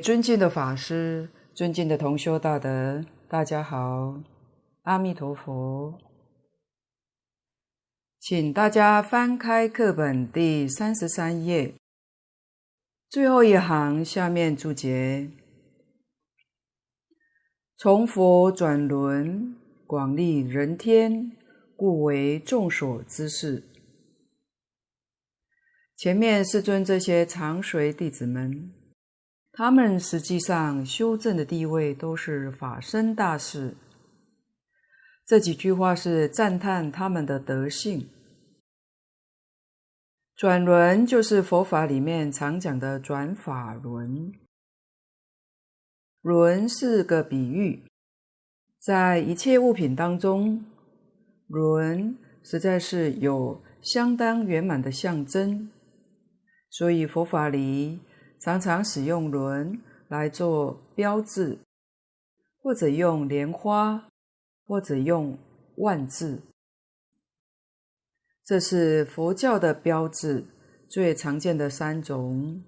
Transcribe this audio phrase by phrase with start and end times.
[0.00, 4.22] 尊敬的法师、尊敬的同修大德，大家好，
[4.82, 5.98] 阿弥陀佛。
[8.18, 11.74] 请大家翻开课本第三十三页，
[13.10, 15.30] 最后一行下面注解：
[17.76, 19.54] 从佛转轮，
[19.86, 21.32] 广利人天，
[21.76, 23.68] 故为众所知事。
[25.96, 28.72] 前面世尊这些常随弟子们。
[29.60, 33.76] 他们实际上修证的地位都是法身大士。
[35.26, 38.08] 这几句话是赞叹他们的德性。
[40.34, 44.32] 转轮就是佛法里面常讲的转法轮。
[46.22, 47.82] 轮是个比喻，
[48.78, 50.64] 在一切物品当中，
[51.48, 55.70] 轮实在是有相当圆满的象征，
[56.70, 58.00] 所以佛法里。
[58.40, 59.78] 常常使用轮
[60.08, 61.58] 来做标志，
[62.62, 64.08] 或者用莲花，
[64.64, 65.38] 或者用
[65.76, 66.40] 万字。
[68.42, 70.44] 这是佛教的标志
[70.88, 72.64] 最常见的三种。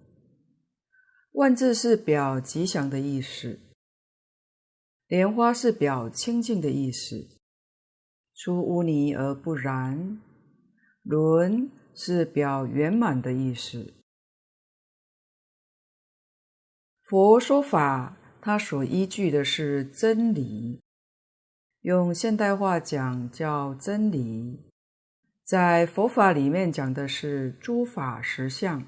[1.33, 3.59] 万字是表吉祥的意思，
[5.09, 7.27] 莲花是表清净的意思，
[8.35, 10.21] 出污泥而不染。
[11.03, 14.02] 轮是表圆满的意思。
[17.13, 20.81] 佛说法，它所依据的是真理，
[21.83, 24.59] 用现代话讲叫真理。
[25.45, 28.87] 在佛法里面讲的是诸法实相，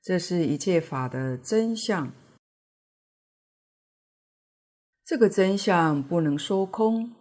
[0.00, 2.12] 这是一切法的真相。
[5.04, 7.12] 这个真相不能说空，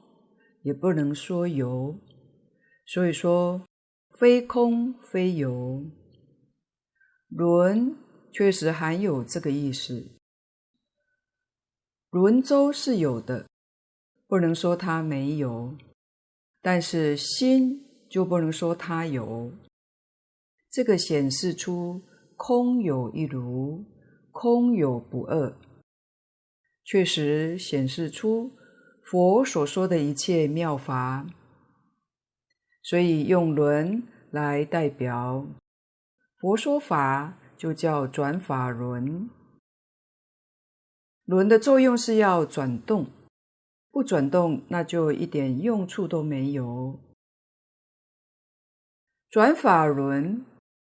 [0.62, 2.00] 也不能说有，
[2.86, 3.66] 所以说
[4.20, 5.84] 非空非有。
[7.28, 7.98] 轮。
[8.34, 10.08] 确实含有这个意思。
[12.09, 13.46] 轮周是有的，
[14.28, 15.78] 不能说它没有；
[16.61, 19.52] 但是心就不能说它有。
[20.70, 22.02] 这个显示出
[22.38, 23.85] 空有一如，
[24.32, 25.58] 空有不二，
[26.85, 28.52] 确实显示出
[29.03, 31.28] 佛所说的一切妙法。
[32.84, 35.46] 所以用轮来代表
[36.40, 37.38] 佛说法。
[37.61, 39.29] 就叫转法轮，
[41.25, 43.11] 轮的作用是要转动，
[43.91, 46.99] 不转动那就一点用处都没有。
[49.29, 50.43] 转法轮，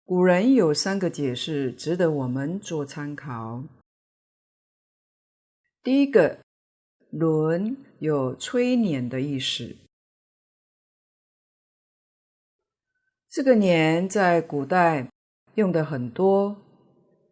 [0.04, 3.64] 古人有三个解释，值得我们做参考。
[5.82, 6.42] 第一个，
[7.12, 9.78] 轮有催碾的意思，
[13.30, 15.10] 这个碾在古代。
[15.58, 16.56] 用的很多，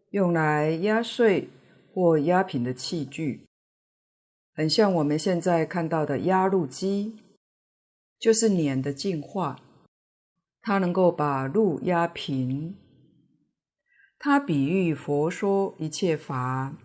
[0.10, 1.48] 用来压碎
[1.94, 3.46] 或压平的器具，
[4.56, 7.20] 很像我们现在看到的压路机，
[8.18, 9.60] 就是碾的进化，
[10.60, 12.76] 它能够把路压平。
[14.18, 16.76] 它比喻佛说一切法，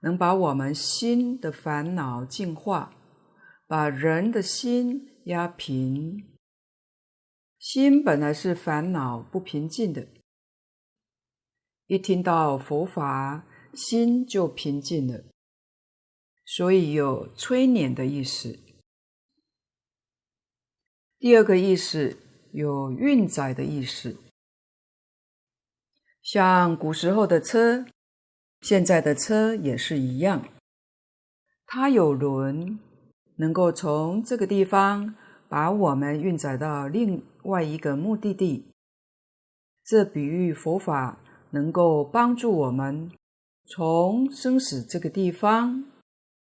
[0.00, 2.92] 能把我们心的烦恼净化，
[3.68, 6.26] 把人的心压平。
[7.60, 10.04] 心本来是烦恼不平静的。
[11.90, 13.44] 一听到佛法，
[13.74, 15.24] 心就平静了，
[16.46, 18.56] 所以有催眠的意思。
[21.18, 22.16] 第二个意思
[22.52, 24.16] 有运载的意思，
[26.22, 27.84] 像古时候的车，
[28.60, 30.46] 现在的车也是一样，
[31.66, 32.78] 它有轮，
[33.34, 35.16] 能够从这个地方
[35.48, 38.70] 把我们运载到另外一个目的地。
[39.82, 41.18] 这比喻佛法。
[41.50, 43.10] 能够帮助我们
[43.64, 45.84] 从生死这个地方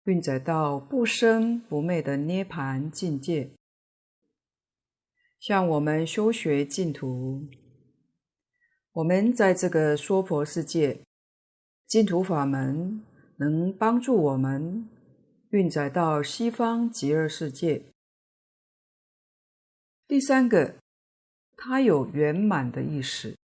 [0.03, 3.51] 运载到不生不灭的涅槃境界。
[5.39, 7.47] 像我们修学净土，
[8.93, 11.01] 我们在这个娑婆世界，
[11.87, 13.03] 净土法门
[13.37, 14.89] 能帮助我们
[15.49, 17.85] 运载到西方极乐世界。
[20.07, 20.75] 第三个，
[21.55, 23.35] 它有圆满的意识。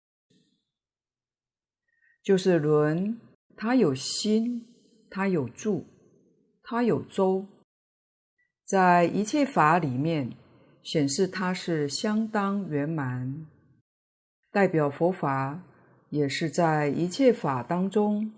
[2.22, 3.20] 就是轮，
[3.56, 4.64] 它有心，
[5.10, 5.84] 它有柱，
[6.62, 7.44] 它有周，
[8.64, 10.32] 在一切法里面
[10.84, 13.44] 显示它是相当圆满，
[14.52, 15.64] 代表佛法
[16.10, 18.32] 也是在一切法当中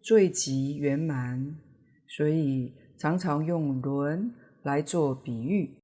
[0.00, 1.58] 最极圆满，
[2.06, 4.32] 所以常常用轮
[4.62, 5.76] 来做比喻。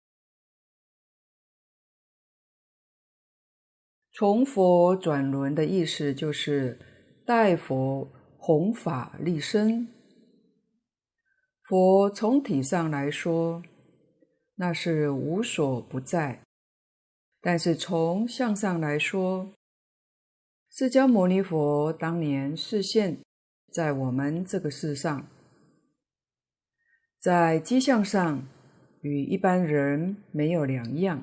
[4.12, 6.78] 从佛转轮的意思就是。
[7.30, 9.86] 代佛弘法利生。
[11.62, 13.62] 佛从体上来说，
[14.56, 16.42] 那是无所不在；
[17.40, 19.52] 但是从相上来说，
[20.72, 23.18] 释迦牟尼佛当年示现
[23.72, 25.28] 在我们这个世上，
[27.20, 28.44] 在机相上
[29.02, 31.22] 与一般人没有两样。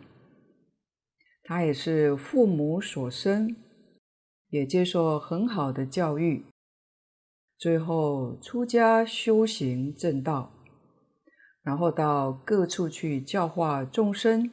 [1.43, 3.53] 他也是父母所生，
[4.49, 6.45] 也接受很好的教育。
[7.57, 10.51] 最后出家修行正道，
[11.63, 14.51] 然后到各处去教化众生，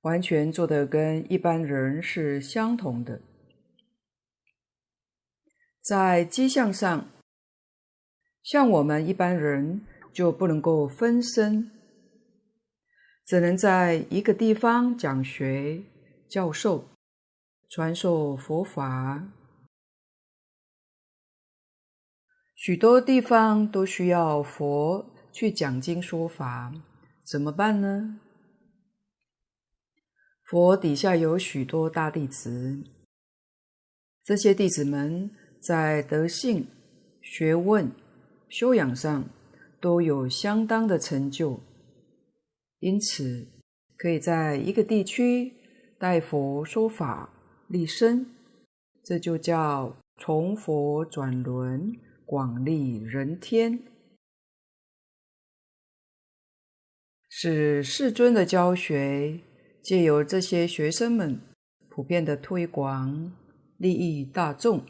[0.00, 3.20] 完全做得跟一般人是相同的。
[5.82, 7.08] 在机相上，
[8.42, 9.82] 像我们一般人
[10.12, 11.70] 就不能够分身，
[13.26, 15.82] 只能在一个地方讲学、
[16.28, 16.88] 教授、
[17.70, 19.28] 传授佛法。
[22.56, 26.74] 许多地方都需要佛去讲经说法，
[27.22, 28.18] 怎么办呢？
[30.42, 32.82] 佛底下有许多大弟子，
[34.24, 35.30] 这些弟子们
[35.62, 36.66] 在德性、
[37.22, 37.88] 学问、
[38.48, 39.30] 修养上
[39.80, 41.60] 都有相当的成就，
[42.80, 43.46] 因此
[43.96, 45.52] 可以在一个地区
[46.00, 47.32] 代佛说法、
[47.70, 48.26] 立身，
[49.02, 51.96] 这就叫从佛转轮。
[52.26, 53.82] 广利人天，
[57.28, 59.40] 使世尊的教学
[59.82, 61.40] 借由这些学生们
[61.88, 63.32] 普遍的推广，
[63.78, 64.86] 利益大众。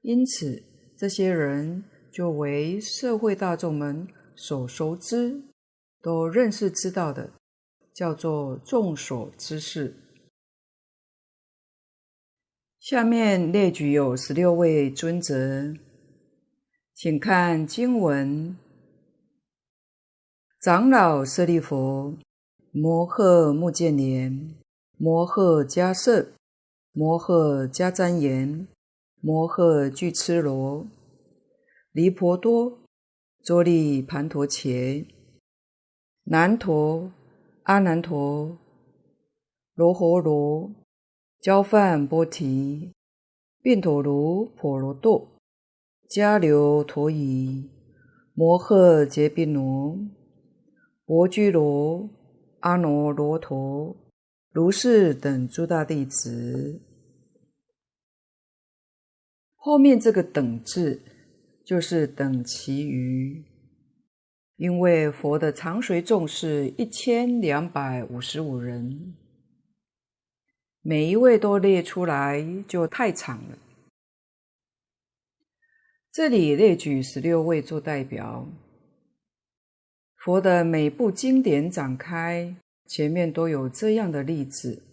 [0.00, 0.62] 因此，
[0.96, 5.42] 这些人就为社会大众们所熟知，
[6.00, 7.30] 都认识知道的，
[7.92, 9.94] 叫做众所知识。
[12.88, 15.34] 下面列举有十六位尊者。
[16.94, 18.56] 请看经文：
[20.62, 22.16] 长老舍利弗、
[22.70, 24.54] 摩诃目犍连、
[24.98, 26.28] 摩诃迦摄、
[26.92, 28.68] 摩诃迦旃延、
[29.20, 30.86] 摩诃俱絺罗、
[31.90, 32.78] 离婆多、
[33.42, 35.04] 周利盘陀伽、
[36.22, 37.10] 难陀、
[37.64, 38.56] 阿难陀、
[39.74, 40.70] 罗侯罗、
[41.42, 42.92] 憍梵波提、
[43.62, 45.32] 宾陀卢婆罗多。
[46.08, 47.68] 迦留陀夷、
[48.32, 49.98] 摩诃结宾罗、
[51.04, 52.08] 薄居罗、
[52.60, 53.96] 阿耨罗陀，
[54.52, 56.80] 如是等诸大弟子。
[59.56, 61.02] 后面这个“等”字，
[61.64, 63.44] 就是等其余，
[64.54, 69.16] 因为佛的常随众是一千两百五十五人，
[70.88, 73.58] 每一位都列出来就太长了。
[76.12, 78.46] 这里列举十六位做代表，
[80.14, 82.54] 佛的每部经典展开
[82.86, 84.84] 前面都有这样的例子，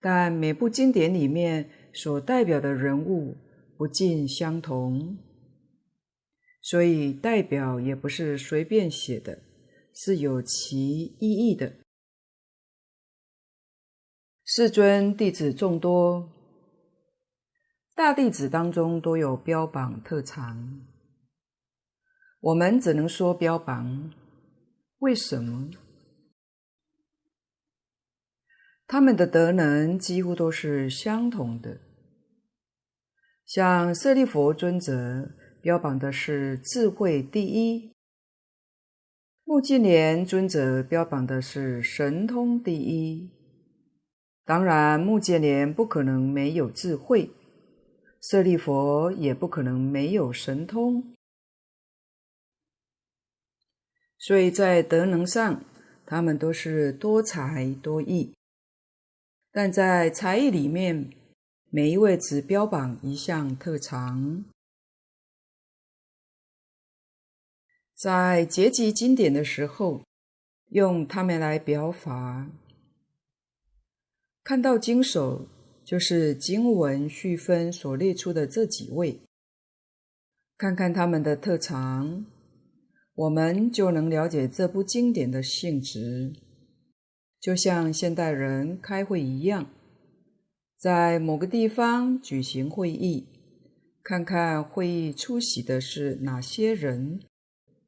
[0.00, 3.36] 但每部经典里面所代表的人物
[3.78, 5.16] 不尽相同，
[6.60, 9.44] 所以代表也不是随便写的，
[9.94, 11.72] 是有其意义的。
[14.54, 16.30] 世尊弟子众多。
[17.94, 20.82] 大弟子当中都有标榜特长，
[22.38, 24.12] 我们只能说标榜。
[24.98, 25.70] 为什么？
[28.86, 31.80] 他们的德能几乎都是相同的。
[33.46, 35.30] 像舍利弗尊者
[35.62, 37.94] 标榜的是智慧第一，
[39.44, 43.30] 目犍连尊者标榜的是神通第一。
[44.44, 47.30] 当然，目犍连不可能没有智慧。
[48.20, 51.12] 舍利弗也不可能没有神通，
[54.16, 55.64] 所以在德能上，
[56.06, 58.32] 他们都是多才多艺。
[59.50, 61.12] 但在才艺里面，
[61.68, 64.44] 每一位只标榜一项特长。
[67.96, 70.04] 在结集经典的时候，
[70.70, 72.46] 用他们来表法，
[74.44, 75.48] 看到经首。
[75.84, 79.20] 就是经文序分所列出的这几位，
[80.56, 82.24] 看看他们的特长，
[83.14, 86.34] 我们就能了解这部经典的性质。
[87.40, 89.66] 就像现代人开会一样，
[90.78, 93.26] 在某个地方举行会议，
[94.04, 97.20] 看看会议出席的是哪些人，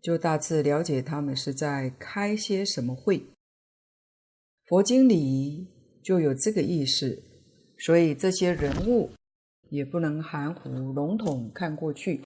[0.02, 3.28] 就大致了解他们是在开些什么会。
[4.66, 5.68] 佛经里
[6.04, 7.24] 就有这个意思。
[7.76, 9.10] 所以这些人物
[9.68, 12.22] 也不能含糊笼统看过去。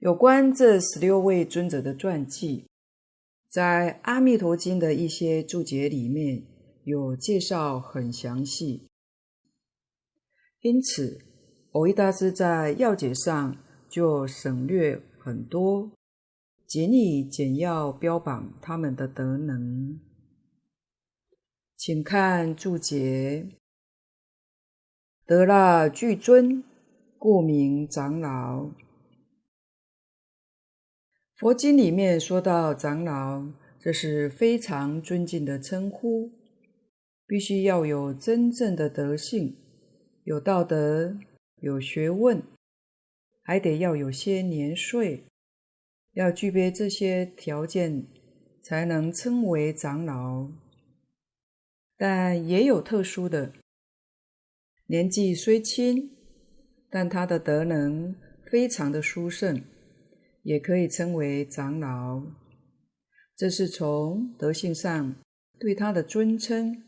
[0.00, 2.66] 有关这十六位尊者的传记，
[3.48, 6.42] 在《阿弥陀经》的一些注解里面
[6.82, 8.88] 有介绍很详细，
[10.60, 11.20] 因此
[11.70, 13.56] 蕅益大师在要解上
[13.88, 15.92] 就省略很多，
[16.66, 20.00] 仅以简要标榜他们的德能。
[21.84, 23.44] 请看注解：
[25.26, 26.62] 得那具尊，
[27.18, 28.70] 故名长老。
[31.34, 33.48] 佛经里面说到长老，
[33.80, 36.30] 这是非常尊敬的称呼，
[37.26, 39.56] 必须要有真正的德性，
[40.22, 41.18] 有道德，
[41.56, 42.40] 有学问，
[43.42, 45.24] 还得要有些年岁，
[46.12, 48.06] 要具备这些条件，
[48.62, 50.61] 才能称为长老。
[52.02, 53.52] 但也有特殊的，
[54.86, 56.10] 年纪虽轻，
[56.90, 58.12] 但他的德能
[58.50, 59.62] 非常的殊胜。
[60.42, 62.20] 也可以称为长老，
[63.36, 65.14] 这是从德性上
[65.60, 66.82] 对他的尊称，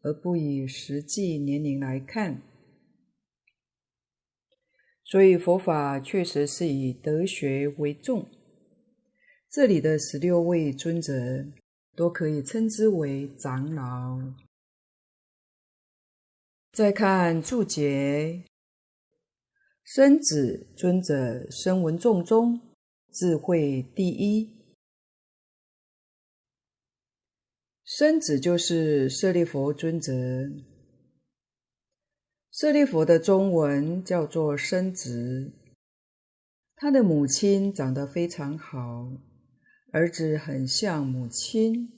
[0.00, 2.40] 而不以实际年龄来看。
[5.04, 8.26] 所以佛法确实是以德学为重。
[9.50, 11.12] 这里的十六位尊者
[11.94, 14.43] 都可以称之为长老。
[16.74, 18.42] 再看注解，
[19.84, 22.60] 生子尊者声闻众中，
[23.12, 24.50] 智慧第一，
[27.84, 30.12] 生子就是舍利弗尊者。
[32.50, 35.52] 舍利弗的中文叫做生子，
[36.74, 39.12] 他的母亲长得非常好，
[39.92, 41.92] 儿子很像母亲，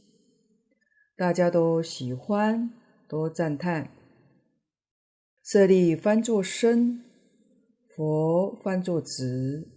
[1.17, 2.71] 大家都喜欢，
[3.09, 3.96] 都赞叹。
[5.49, 7.05] 舍利翻作身，
[7.95, 9.69] 佛翻作子。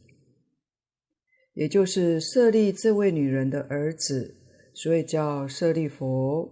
[1.53, 4.35] 也就是舍利这位女人的儿子，
[4.73, 6.51] 所以叫舍利弗。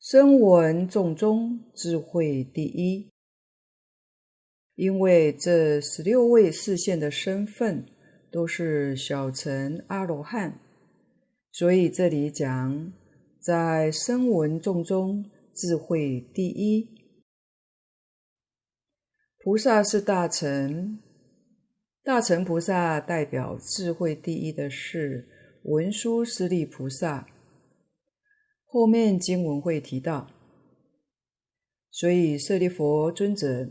[0.00, 3.12] 声闻众中智慧第一，
[4.74, 7.86] 因为这十六位示现的身份
[8.32, 10.58] 都是小乘阿罗汉，
[11.52, 12.92] 所以这里讲
[13.38, 16.95] 在声闻众中智慧第一。
[19.46, 20.98] 菩萨是大乘。
[22.02, 25.28] 大乘菩萨代表智慧第一的是
[25.62, 27.28] 文殊师利菩萨，
[28.64, 30.28] 后面经文会提到。
[31.92, 33.70] 所以舍利弗尊者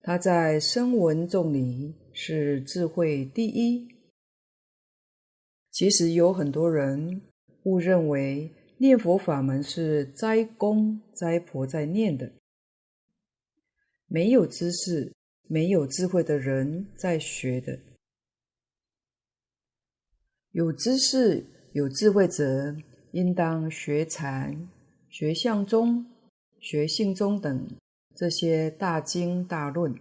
[0.00, 3.86] 他在声闻众里是智慧第一。
[5.70, 7.20] 其实有很多人
[7.64, 12.32] 误认为念佛法门是斋公斋婆在念的，
[14.10, 15.14] 没有知识。
[15.52, 17.76] 没有智慧的人在学的，
[20.52, 22.76] 有知识、有智慧者，
[23.10, 24.68] 应当学禅、
[25.08, 26.06] 学相宗、
[26.60, 27.66] 学性宗等
[28.14, 29.92] 这些大经大论。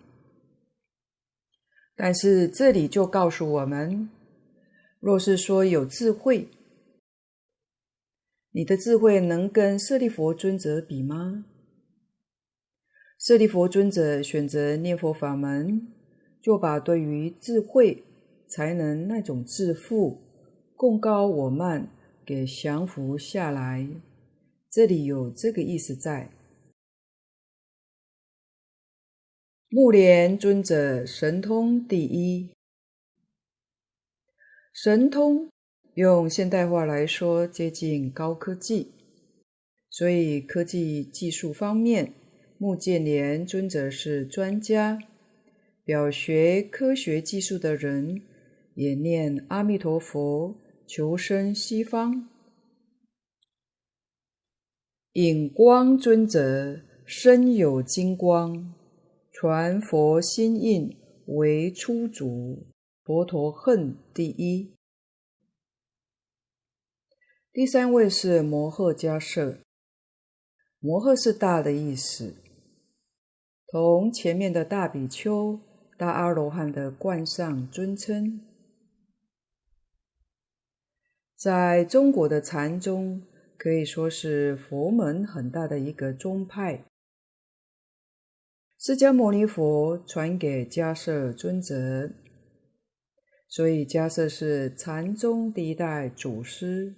[1.96, 4.08] 但是这里就告诉我们，
[5.00, 6.48] 若是说有智慧，
[8.52, 11.46] 你的智慧能跟舍利弗尊者比吗？
[13.20, 15.86] 舍利弗尊者选择念佛法门，
[16.42, 18.02] 就把对于智慧、
[18.48, 20.22] 才能那种自负、
[20.78, 21.92] 贡高我慢
[22.26, 23.86] 给降服下来。
[24.70, 26.32] 这里有这个意思在。
[29.68, 32.50] 目连尊者神通第一，
[34.72, 35.50] 神通
[35.96, 38.94] 用现代话来说，接近高科技，
[39.90, 42.14] 所以科技技术方面。
[42.62, 45.00] 目犍连尊者是专家，
[45.86, 48.22] 表学科学技术的人
[48.74, 52.28] 也念阿弥陀佛，求生西方。
[55.14, 58.76] 引光尊者身有金光，
[59.32, 60.98] 传佛心印
[61.28, 62.68] 为初祖，
[63.06, 64.74] 佛陀恨第一。
[67.54, 69.62] 第三位是摩诃迦叶，
[70.80, 72.36] 摩诃是大的意思。
[73.72, 75.60] 同前面的大比丘、
[75.96, 78.42] 大阿罗汉的冠上尊称，
[81.36, 83.22] 在中国的禅宗
[83.58, 86.84] 可以说是佛门很大的一个宗派。
[88.80, 92.10] 释迦牟尼佛传给迦叶尊者，
[93.48, 96.96] 所以迦叶是禅宗第一代祖师。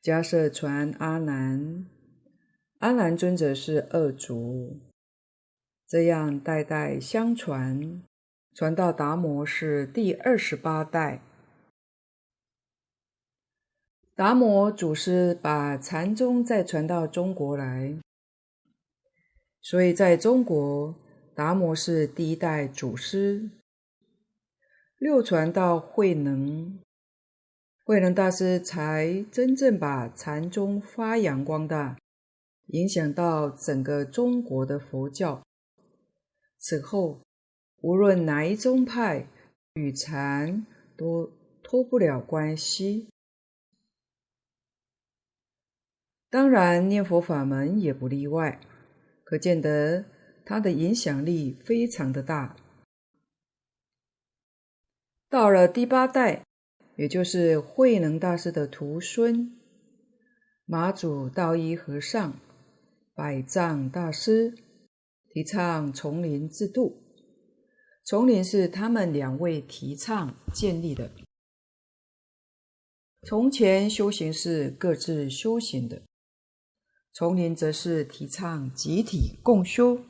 [0.00, 1.86] 迦叶传阿难。
[2.78, 4.78] 阿难尊者是二祖，
[5.88, 8.02] 这样代代相传，
[8.52, 11.22] 传到达摩是第二十八代。
[14.14, 17.96] 达摩祖师把禅宗再传到中国来，
[19.62, 20.94] 所以在中国，
[21.34, 23.48] 达摩是第一代祖师。
[24.98, 26.78] 六传到慧能，
[27.86, 31.96] 慧能大师才真正把禅宗发扬光大，
[32.66, 35.40] 影响到整个中国的佛教。
[36.68, 37.22] 此后，
[37.80, 39.26] 无论哪一宗派
[39.72, 40.66] 与禅
[40.98, 43.08] 都脱不了关系。
[46.28, 48.60] 当然，念佛法门也不例外，
[49.24, 50.04] 可见得
[50.44, 52.54] 它的影响力非常的大。
[55.30, 56.44] 到了第八代，
[56.96, 59.58] 也就是慧能大师的徒孙
[60.66, 62.38] 马祖道一和尚、
[63.14, 64.52] 百丈大师，
[65.38, 67.00] 提倡丛林制度。
[68.02, 71.12] 丛林是他们两位提倡建立的。
[73.22, 76.02] 从前修行是各自修行的。
[77.12, 80.00] 丛林则是提倡集体共修，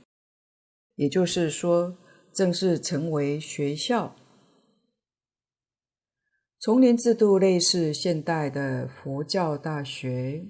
[0.94, 1.98] 也就是说，
[2.32, 4.16] 正式成为学校。
[6.58, 10.46] 丛林制度类似现代的佛教大学。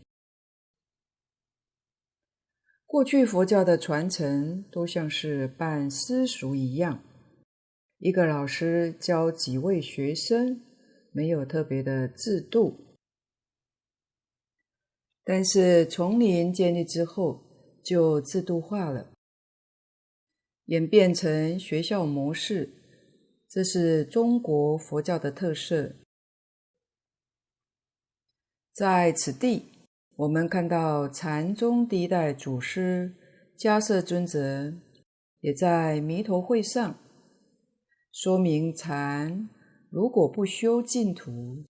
[2.88, 7.05] 过去佛教的传承都像是办私塾一样，
[7.98, 10.62] 一个老师教几位学生，
[11.12, 12.96] 没有特别的制度。
[15.22, 17.44] 但是丛林建立之后，
[17.85, 19.12] 就制度化了，
[20.64, 22.72] 演变成学校模式，
[23.51, 25.94] 这是中国佛教的特色。
[28.72, 29.66] 在此地，
[30.18, 33.14] 我们看到禅宗第一代祖师
[33.57, 34.74] 迦叶尊者，
[35.38, 36.98] 也在弥陀会上
[38.11, 39.48] 说明禅
[39.88, 41.62] 如果不修净土，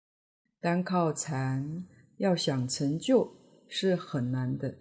[0.61, 1.85] 单靠禅
[2.19, 3.33] 要想成就，
[3.67, 4.77] 是很难的，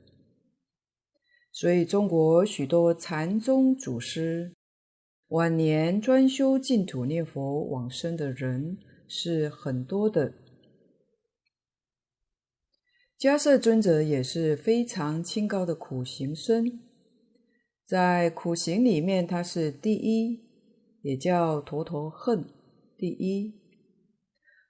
[1.51, 4.55] 所以中国许多禅宗祖师
[5.31, 10.33] 晚年专修净土念佛往生的人是很多的。
[13.19, 16.81] 迦叶尊者也是非常清高的苦行僧，
[17.87, 20.45] 在苦行里面他是第一，
[21.01, 22.45] 也叫陀陀恨
[22.99, 23.55] 第一。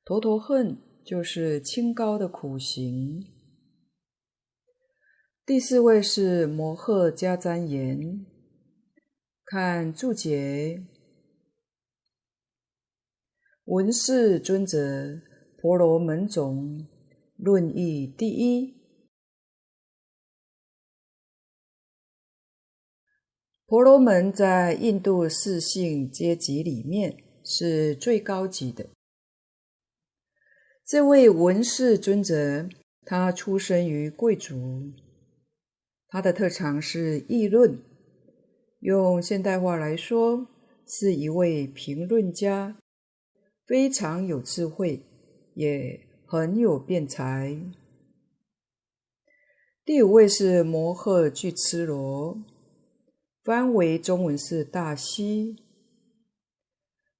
[0.04, 3.26] 陀陀恨就是清高的苦行。
[5.44, 8.24] 第四位是摩诃迦旃延，
[9.44, 10.84] 看注解，
[13.64, 15.20] 文士尊者，
[15.60, 16.86] 婆罗门种，
[17.36, 18.74] 论义第一。
[23.66, 28.88] 婆罗门在印度四姓阶级里面是最高级的。
[30.84, 32.68] 这位文士尊者，
[33.04, 34.92] 他出生于贵族。
[36.06, 37.82] 他的特长是议论，
[38.78, 40.46] 用现代话来说，
[40.86, 42.78] 是一位评论家，
[43.66, 45.02] 非常有智慧，
[45.54, 47.56] 也很有辩才。
[49.84, 52.42] 第五位是摩诃巨絺罗，
[53.44, 55.54] 翻为中文是大师。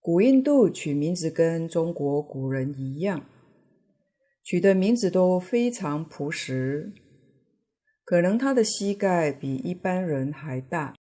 [0.00, 3.24] 古印度取名字跟中国古人一样，
[4.42, 6.92] 取的名字都非常朴实。
[8.04, 10.96] 可能他的膝盖比一般人还大，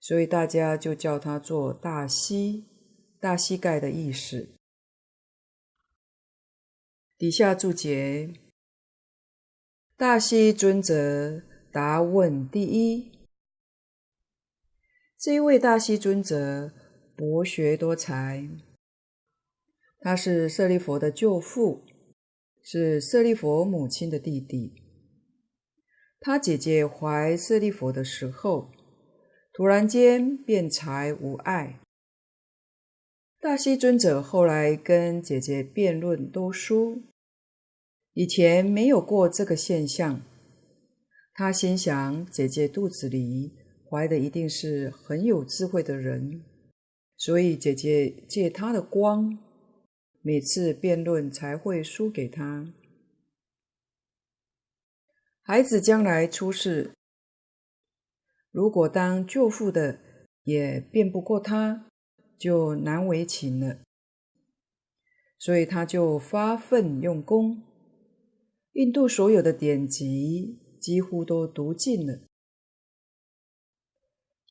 [0.00, 2.66] 所以大家就叫他做大膝，
[3.20, 4.59] 大膝盖的意思。
[7.20, 8.32] 底下注解：
[9.94, 13.12] 大膝尊者答问第一。
[15.18, 16.72] 这一位大膝尊者
[17.14, 18.48] 博学多才，
[19.98, 21.84] 他是舍利弗的舅父，
[22.62, 24.72] 是舍利弗母亲的弟弟。
[26.20, 28.72] 他姐姐怀舍利弗的时候，
[29.52, 31.80] 突然间变才无碍。
[33.38, 37.02] 大膝尊者后来跟姐姐辩论都输，
[38.12, 40.22] 以前没有过这个现象。
[41.32, 43.52] 他心想，姐姐肚子里
[43.88, 46.44] 怀的一定是很有智慧的人，
[47.16, 49.38] 所以姐姐借他的光，
[50.20, 52.74] 每次辩论才会输给他。
[55.42, 56.92] 孩子将来出世，
[58.50, 59.98] 如果当舅父的
[60.42, 61.86] 也辩不过他，
[62.36, 63.78] 就难为情了。
[65.38, 67.62] 所以他就发奋用功。
[68.72, 72.20] 印度所有的典籍几乎都读尽了，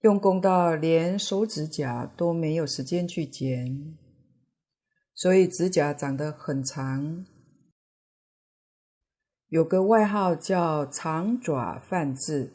[0.02, 3.98] 用功到连手指甲都没有时间去剪，
[5.16, 7.26] 所以指甲长得很长，
[9.48, 12.54] 有个外号叫“长爪梵志”。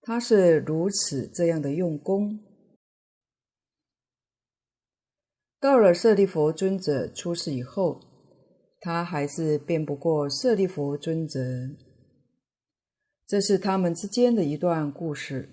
[0.00, 2.40] 他是如此这样的用功。
[5.60, 8.00] 到了舍利弗尊者出世以后，
[8.80, 11.40] 他还是辩不过舍利弗尊者。
[13.26, 15.50] 这是他们之间的一段故事。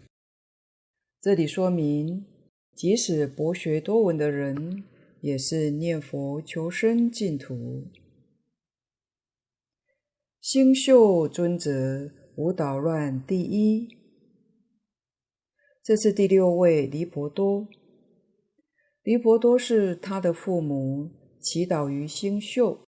[1.20, 2.26] 这里说明，
[2.76, 4.84] 即使博学多闻的人，
[5.22, 7.88] 也是念佛求生净土。
[10.40, 13.98] 星宿尊者无捣乱第一，
[15.84, 17.68] 这是第六位离婆多。
[19.02, 21.10] 离婆多是他的父母
[21.42, 22.86] 祈祷于星宿，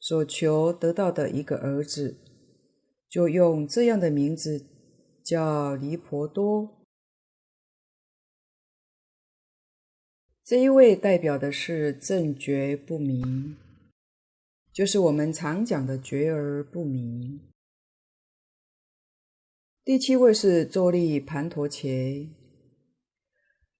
[0.00, 2.16] 所求得到的一个儿子，
[3.08, 4.66] 就用这样的名字
[5.22, 6.84] 叫离婆多。
[10.42, 13.56] 这一位代表的是正觉不明，
[14.72, 17.40] 就是我们常讲的觉而不明。
[19.84, 22.28] 第七位是坐立盘陀伽。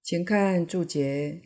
[0.03, 1.43] 请看注解：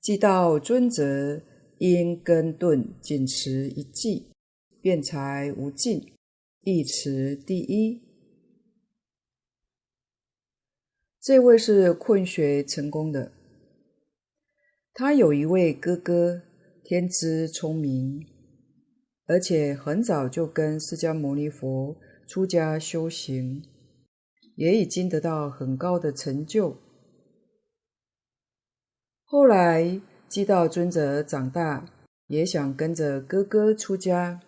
[0.00, 1.42] 即道尊者
[1.78, 4.30] 因根顿仅持一记，
[4.80, 6.12] 辩才无尽，
[6.60, 8.02] 亦持第一。
[11.20, 13.32] 这位是困学成功的，
[14.92, 16.42] 他有一位哥哥，
[16.84, 18.26] 天资聪明，
[19.26, 23.62] 而且很早就跟释迦牟尼佛出家修行。
[24.56, 26.76] 也已经得到很高的成就。
[29.22, 31.86] 后来，寂道尊者长大，
[32.26, 34.42] 也想跟着哥哥出家，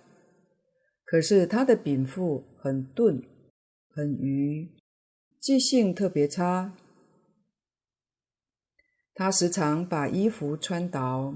[1.04, 3.22] 可是他的禀赋很钝，
[3.88, 4.68] 很愚，
[5.40, 6.76] 记性特别差。
[9.14, 11.34] 他时常把衣服穿倒，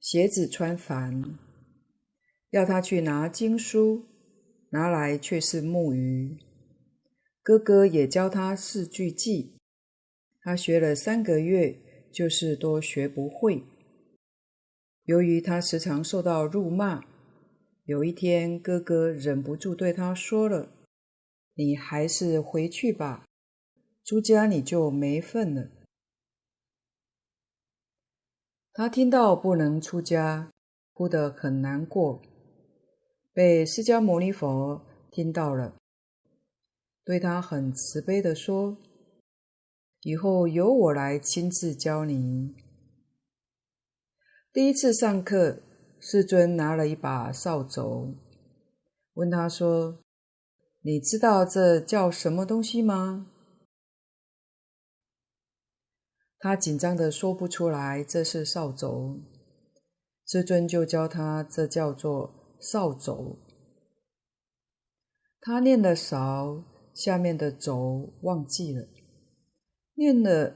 [0.00, 1.38] 鞋子穿反，
[2.50, 4.06] 要他去拿经书，
[4.70, 6.38] 拿来却是木鱼。
[7.42, 9.50] 哥哥也教他四句偈，
[10.40, 11.78] 他学了三个月，
[12.16, 13.62] 就是多学不会。
[15.04, 17.04] 由于他时常受到辱骂，
[17.84, 20.72] 有一天哥哥忍不住对他说了
[21.52, 23.26] ：“你还是回去吧，
[24.02, 25.68] 出家你就没份了。”
[28.72, 30.50] 他听到不能出家，
[30.94, 32.22] 哭得很难过。
[33.34, 35.76] 被释迦牟尼佛听到了。
[37.04, 38.78] 对他很慈悲地说
[40.06, 42.54] ：“以后由我来亲自教你。”
[44.54, 45.60] 第一次上课，
[45.98, 48.14] 世尊拿了一把扫帚，
[49.14, 49.98] 问他说
[50.82, 53.32] ：“你知道这叫什么东西吗？”
[56.38, 59.24] 他紧张的说不出来这是扫帚，
[60.24, 63.40] 世尊就教他这叫做扫帚。
[65.40, 66.62] 他念的少。
[66.96, 68.88] 下面的轴忘记了，
[69.96, 70.54] 念了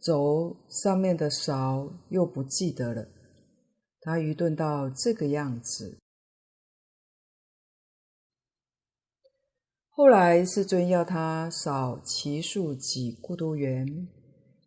[0.00, 3.08] 轴上面的勺又不记得了，
[4.00, 5.98] 他愚钝到这个样子。
[9.88, 14.08] 后来世尊要他扫只树几孤独园，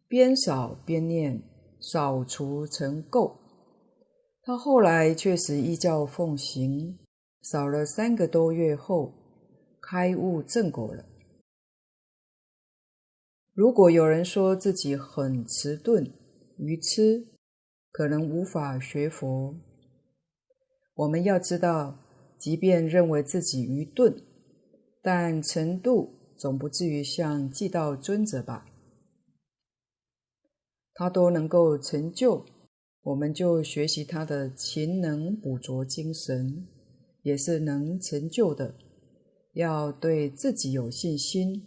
[0.08, 1.44] 边扫边念，
[1.80, 3.38] 扫除成垢。
[4.42, 6.98] 他后来确实依教奉行，
[7.42, 9.14] 扫了三个多月后。
[9.80, 11.06] 开悟正果了。
[13.58, 16.14] 如果有人说自己很迟钝、
[16.60, 17.26] 愚痴，
[17.92, 19.56] 可能无法学佛。
[20.94, 21.98] 我们要知道，
[22.38, 24.16] 即便认为自己愚钝，
[25.02, 28.68] 但程度总不至于像寂道尊者吧？
[30.94, 32.46] 他都能够成就，
[33.02, 36.68] 我们就学习他的勤能补拙精神，
[37.24, 38.76] 也是能成就的。
[39.54, 41.66] 要对自己有信心。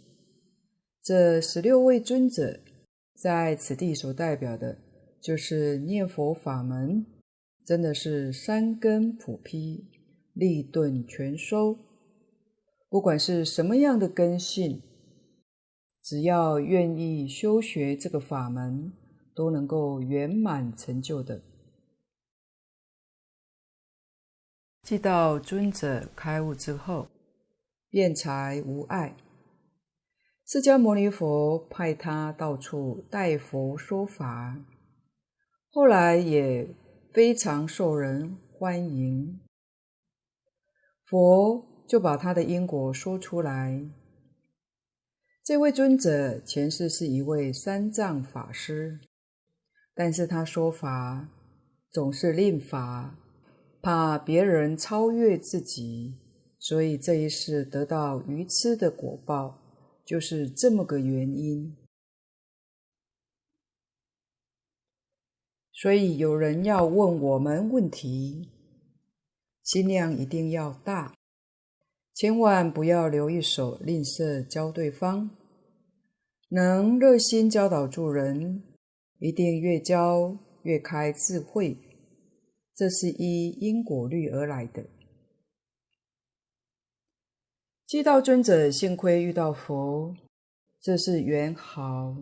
[1.03, 2.59] 这十六位尊者
[3.15, 4.77] 在此地所代表的，
[5.19, 7.05] 就是念佛法门，
[7.65, 9.87] 真的是三根普披，
[10.33, 11.77] 利钝全收。
[12.87, 14.81] 不管是什么样的根性，
[16.03, 18.93] 只要愿意修学这个法门，
[19.33, 21.41] 都能够圆满成就的。
[24.83, 27.07] 寂道尊者开悟之后。
[27.93, 29.17] 辩才无碍，
[30.53, 34.59] 释迦牟尼佛派他到处代佛说法，
[35.69, 36.67] 后来也
[37.13, 39.39] 非常受人欢迎。
[41.05, 43.89] 佛就把他的因果说出来。
[45.41, 48.99] 这位尊者前世是一位三藏法师，
[49.95, 51.29] 但是他说法
[51.89, 53.17] 总是令法，
[53.81, 56.17] 怕别人超越自己，
[56.59, 59.60] 所以这一世得到愚痴的果报，
[60.05, 61.75] 就是这么个原因。
[65.71, 68.49] 所以有人要问我们问题，
[69.63, 71.15] 心量一定要大。
[72.13, 75.31] 千万不要留一手吝啬教对方，
[76.49, 78.61] 能热心教导助人，
[79.17, 81.77] 一定越教越开智慧，
[82.75, 84.85] 这是依因果律而来的。
[87.91, 90.15] 济道尊者幸亏遇到佛，
[90.79, 92.15] 这是缘好，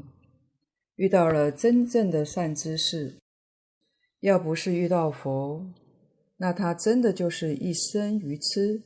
[0.95, 3.19] 遇到了真正的善知识。
[4.21, 5.71] 要不是遇到佛，
[6.37, 8.81] 那他真的就是一生愚痴。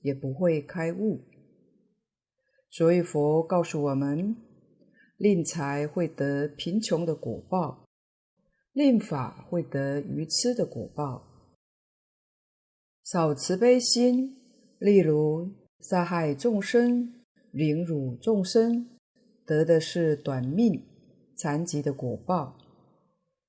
[0.00, 1.20] 也不会开悟，
[2.70, 4.34] 所以佛告诉我们：
[5.18, 7.84] 令财会得贫穷的果报，
[8.72, 11.22] 令法会得愚痴的果报。
[13.04, 14.34] 少慈悲心，
[14.78, 17.12] 例如杀害众生、
[17.50, 18.88] 凌辱众生，
[19.44, 20.80] 得的是短命、
[21.34, 22.56] 残疾的果报，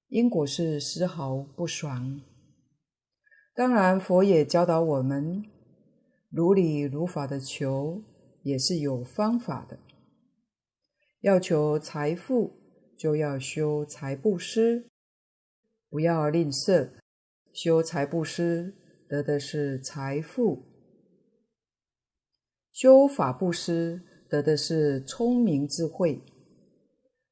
[0.08, 2.20] 因果是丝毫不爽。
[3.54, 5.46] 当然，佛也教导我们。
[6.32, 8.02] 如理如法的求
[8.42, 9.78] 也是有方法的。
[11.22, 12.54] 要求财富，
[12.98, 14.88] 就要修财布施，
[15.88, 16.90] 不要吝啬。
[17.54, 18.74] 修财布施
[19.08, 20.73] 得的是财富，
[22.74, 26.24] 修法布施得的是聪明智慧，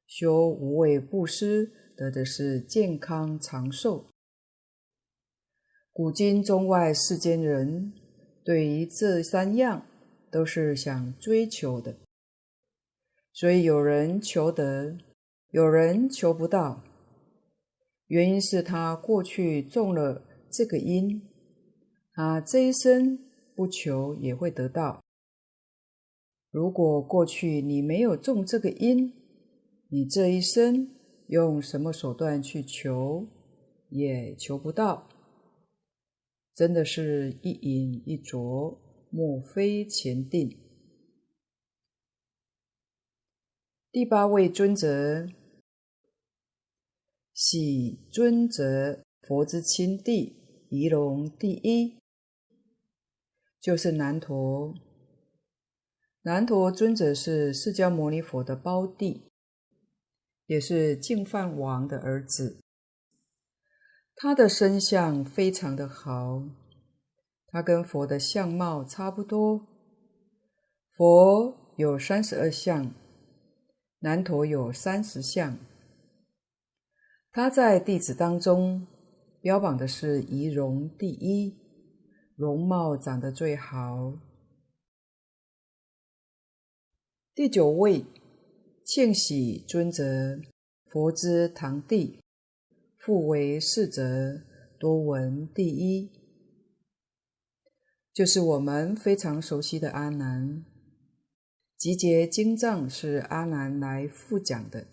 [0.06, 4.06] 修无畏布施得的是健康长寿。
[5.92, 7.92] 古今中外世间人。
[8.44, 9.86] 对于这三样
[10.28, 11.96] 都是想追求的，
[13.32, 14.98] 所以有人求得，
[15.50, 16.82] 有人求不到。
[18.08, 21.22] 原因是他过去种了这个因，
[22.12, 23.16] 他这一生
[23.54, 25.01] 不求也会得到。
[26.52, 29.14] 如果过去你没有种这个因，
[29.88, 30.94] 你这一生
[31.28, 33.26] 用什么手段去求，
[33.88, 35.08] 也求不到。
[36.54, 40.58] 真的是一饮一啄，莫非前定。
[43.90, 45.26] 第八位尊者，
[47.32, 50.36] 喜尊者佛之亲弟，
[50.68, 51.96] 仪容第一，
[53.58, 54.91] 就是难陀。
[56.24, 59.32] 南陀尊者是释迦牟尼佛的胞弟，
[60.46, 62.60] 也是净饭王的儿子。
[64.14, 66.44] 他的身相非常的好，
[67.48, 69.66] 他跟佛的相貌差不多。
[70.92, 72.94] 佛有三十二相，
[73.98, 75.58] 南陀有三十相。
[77.32, 78.86] 他在弟子当中
[79.40, 81.58] 标榜的是仪容第一，
[82.36, 84.12] 容貌长得最好。
[87.34, 88.04] 第九位，
[88.84, 90.38] 庆喜尊者，
[90.84, 92.20] 佛之堂弟。
[92.98, 94.42] 复为世者，
[94.78, 96.10] 多闻第一，
[98.12, 100.62] 就是我们非常熟悉的阿难。
[101.78, 104.88] 集结经藏是阿难来复讲的，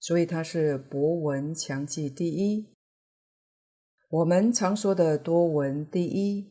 [0.00, 2.66] 所以他是博闻强记第一。
[4.08, 6.50] 我们常说的多闻第一，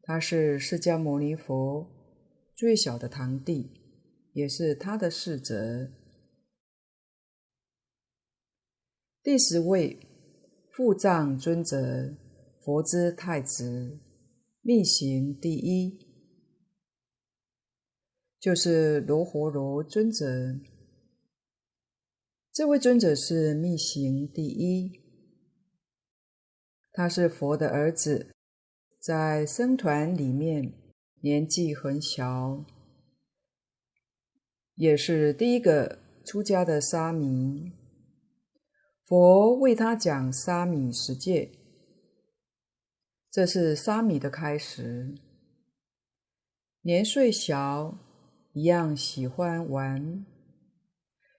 [0.00, 1.86] 他是释迦牟尼佛
[2.54, 3.70] 最小的堂弟，
[4.36, 5.90] 也是他的侍者。
[9.22, 9.98] 第十位。
[10.70, 12.14] 富藏尊者，
[12.60, 13.98] 佛之太子，
[14.60, 16.06] 密行第一，
[18.38, 20.60] 就是罗睺罗尊者。
[22.52, 25.00] 这位尊者是密行第一，
[26.92, 28.34] 他是佛的儿子，
[29.00, 30.74] 在僧团里面
[31.22, 32.66] 年纪很小，
[34.76, 37.72] 也是第一个出家的沙弥。
[39.06, 41.50] 佛为他讲沙弥十戒，
[43.30, 45.14] 这是沙弥的开始。
[46.82, 47.98] 年岁小，
[48.52, 50.26] 一样喜欢玩。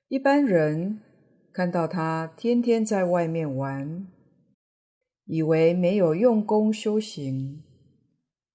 [0.07, 1.01] 一般人
[1.51, 4.07] 看到他天天在外面玩，
[5.25, 7.63] 以为没有用功修行，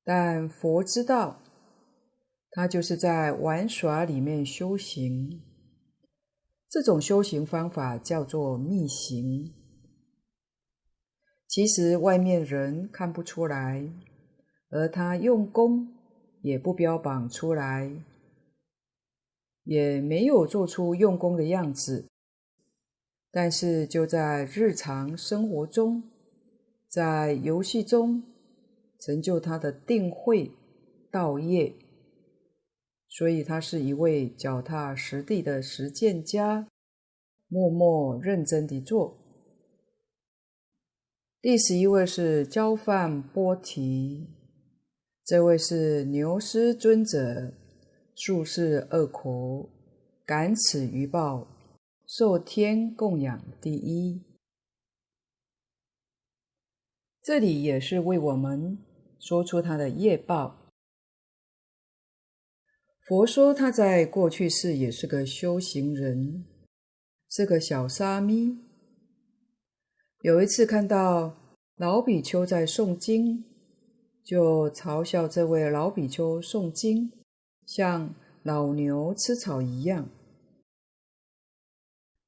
[0.02, 1.41] 但佛知道，
[2.52, 5.42] 他就是在玩耍里面修行。
[6.68, 9.52] 这种修行方法叫做密行，
[11.46, 13.86] 其实外面人看不出来，
[14.70, 15.88] 而他用功
[16.40, 17.90] 也不标榜出来，
[19.64, 22.06] 也没有做出用功的样子。
[23.30, 26.02] 但是就在日常生活中，
[26.88, 28.22] 在游戏中
[28.98, 30.50] 成就他的定慧
[31.10, 31.74] 道业，
[33.14, 36.66] 所以他是一位脚踏实地的实践家，
[37.46, 39.18] 默默认真地做。
[41.42, 44.30] 第十一位是憍梵波提，
[45.22, 47.52] 这位是牛师尊者，
[48.16, 49.68] 漱石二口，
[50.24, 51.46] 感此余报。
[52.06, 54.22] 受天供养第一，
[57.22, 58.78] 这里也是为我们
[59.18, 60.61] 说出他的业报。
[63.08, 66.44] 佛说他在过去世也是个修行人，
[67.28, 68.56] 是个小沙弥。
[70.20, 71.34] 有一次看到
[71.76, 73.44] 老比丘在诵经，
[74.22, 77.10] 就嘲笑这位老比丘诵经
[77.66, 80.08] 像老牛吃草一样。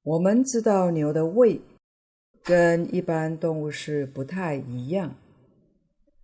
[0.03, 1.61] 我们知道牛的胃
[2.43, 5.15] 跟一般动物是不太一样，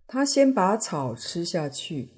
[0.05, 2.09] 它先把草吃下去，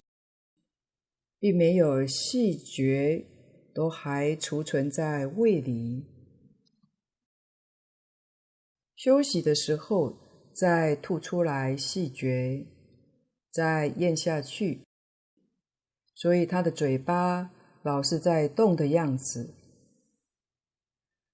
[1.43, 3.27] 并没有细嚼，
[3.73, 6.05] 都还储存在胃里，
[8.95, 10.15] 休息的时候
[10.53, 12.65] 再吐出来细嚼，
[13.51, 14.85] 再咽下去，
[16.15, 17.51] 所以他的嘴巴
[17.83, 19.53] 老是在动的样子。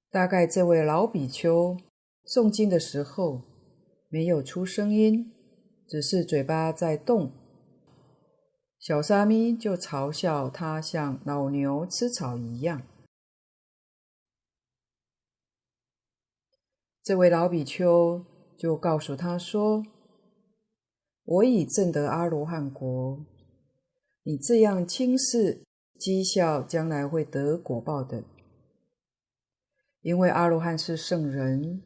[0.09, 1.77] 大概这位老比丘
[2.25, 3.43] 诵经的时候
[4.09, 5.31] 没有出声音，
[5.87, 7.38] 只是嘴巴在动。
[8.89, 12.82] 小沙弥就嘲笑他像老牛吃草一样。
[17.04, 18.25] 这位老比丘
[18.58, 19.86] 就告诉他说
[21.23, 23.23] ：“我已证得阿罗汉国，
[24.23, 25.63] 你这样轻视
[26.00, 28.23] 讥笑，将来会得果报的。”
[30.02, 31.83] 因为阿罗汉是圣人，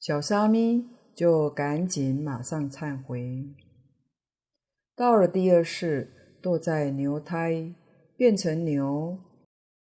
[0.00, 3.54] 小沙弥就赶紧马上忏悔。
[4.98, 6.10] 到了第二世，
[6.42, 7.72] 堕在牛胎，
[8.16, 9.16] 变成牛，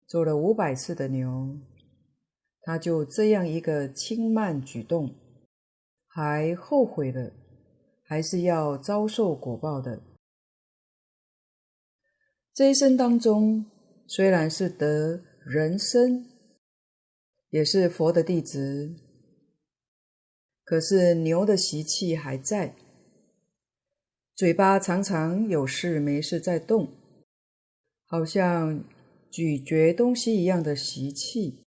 [0.08, 1.56] 做了五百次的牛，
[2.62, 5.14] 他就这样一个轻慢举动，
[6.08, 7.32] 还后悔了，
[8.02, 10.02] 还是要遭受果报的。
[12.52, 13.64] 这一生当中，
[14.08, 16.26] 虽然是得人身。
[17.50, 18.96] 也是佛的弟子，
[20.64, 22.74] 可是牛的习气还在，
[24.35, 26.93] 嘴巴常常有事没事在动，
[28.05, 28.82] 好像
[29.30, 31.64] 咀嚼东西一样的习气。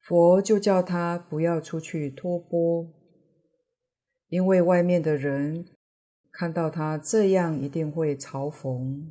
[0.00, 2.92] 佛就叫他不要出去托钵，
[4.28, 5.64] 因为外面的人
[6.30, 9.10] 看到他这样一定会嘲讽。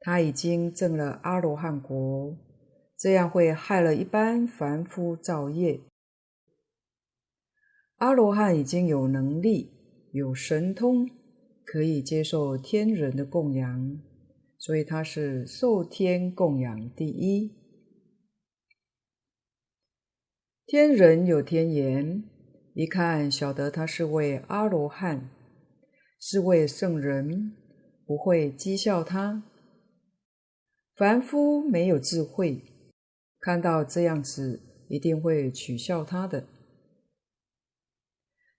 [0.00, 2.36] 他已经证了阿罗汉国。
[2.98, 5.80] 这样会害了一般凡夫造业。
[7.96, 9.71] 阿罗汉已经有能力、
[10.12, 11.08] 有神通，
[11.64, 13.98] 可以接受天人的供养，
[14.58, 17.50] 所以他是受天供养第一。
[20.66, 22.24] 天人有天眼，
[22.74, 25.30] 一看晓得他是位阿罗汉，
[26.20, 27.54] 是位圣人，
[28.06, 29.42] 不会讥笑他。
[30.94, 32.62] 凡夫没有智慧。
[33.40, 36.46] 看到这样子，一定会取笑他的。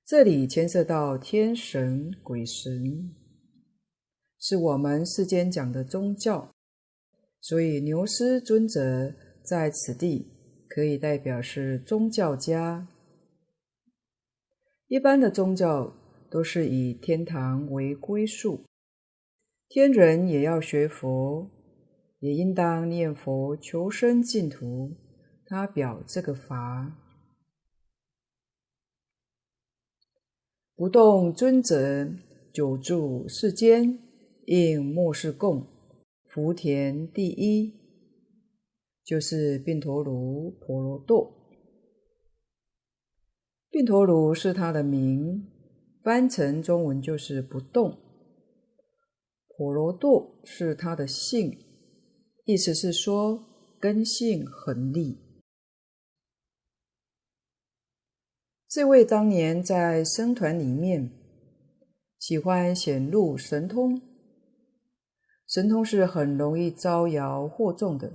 [0.05, 3.15] 这里牵涉到天神、鬼神，
[4.37, 6.53] 是我们世间讲的宗教，
[7.39, 10.27] 所以牛师尊者在此地
[10.67, 12.89] 可以代表是宗教家。
[14.87, 15.95] 一般的宗教
[16.29, 18.65] 都是以天堂为归宿，
[19.69, 21.49] 天人也要学佛。
[22.19, 24.95] 也应当念佛求生净土，
[25.45, 27.02] 他表这个法。
[30.83, 32.09] 不动尊者
[32.51, 33.97] 久住世间，
[34.47, 35.65] 应末世供，
[36.27, 37.73] 福田第一，
[39.05, 41.33] 就是宾陀卢婆罗多。
[43.71, 45.47] 宾陀卢是他的名，
[46.03, 47.97] 翻成中文就是不动。
[49.55, 51.57] 婆罗多是他的姓。
[52.43, 53.41] 意思是说，
[53.79, 55.22] 根性恒利。
[58.73, 61.11] 这位当年在僧团里面
[62.17, 64.01] 喜欢显露神通，
[65.47, 68.13] 神通是很容易招摇惑众的。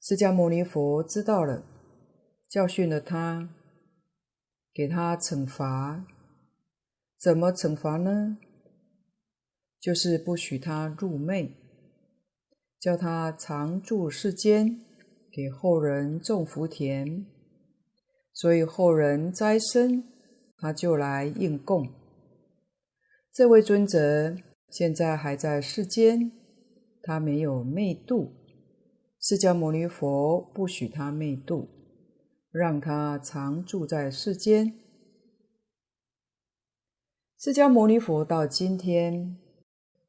[0.00, 1.64] 释迦牟尼佛知道了，
[2.48, 3.50] 教训了他，
[4.74, 6.04] 给他惩罚。
[7.16, 8.38] 怎么惩罚呢？
[9.78, 11.54] 就是不许他入昧，
[12.80, 14.80] 叫他常住世间，
[15.30, 17.26] 给后人种福田。
[18.32, 20.04] 所以后人灾生，
[20.58, 21.88] 他就来应供。
[23.32, 24.36] 这位尊者
[24.68, 26.32] 现在还在世间，
[27.02, 28.32] 他没有昧度，
[29.20, 31.68] 释迦牟尼佛不许他昧度，
[32.50, 34.74] 让他常住在世间。
[37.38, 39.36] 释迦牟尼佛到今天，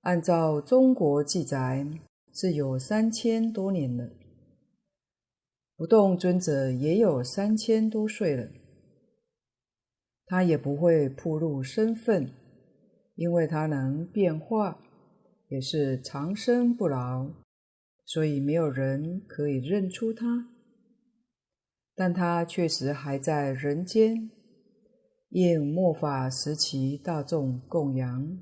[0.01, 1.88] 按照中国记载，
[2.34, 4.09] 是有三千多年了。
[5.84, 8.47] 不动尊者也有三千多岁了，
[10.25, 12.31] 他也不会暴露身份，
[13.15, 14.79] 因为他能变化，
[15.49, 17.29] 也是长生不老，
[18.05, 20.47] 所以没有人可以认出他。
[21.93, 24.31] 但他确实还在人间。
[25.31, 28.39] 应末法时期大众供养，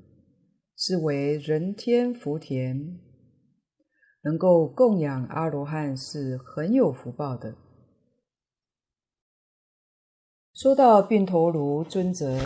[0.76, 3.00] 是为人天福田，
[4.22, 7.54] 能够供养阿罗汉是很有福报的。
[10.54, 12.38] 说到并陀卢尊者，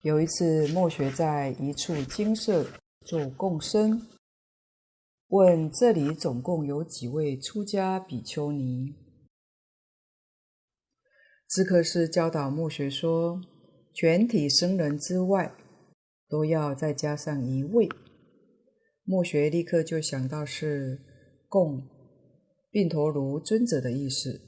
[0.00, 2.66] 有一次墨学在一处精舍
[3.04, 4.06] 做供生，
[5.28, 8.94] 问这里总共有几位出家比丘尼？
[11.48, 13.40] 智客师教导墨学说
[13.94, 15.54] ：“全体僧人之外，
[16.28, 17.88] 都要再加上一位。”
[19.08, 21.00] 末学立刻就想到是
[21.48, 21.88] 供
[22.72, 24.40] 宾陀卢尊者的意思。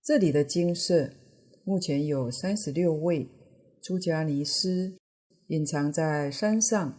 [0.00, 1.12] 这里的精舍
[1.64, 3.28] 目前有三十六位
[3.82, 4.96] 出家尼师，
[5.48, 6.96] 隐藏在山上，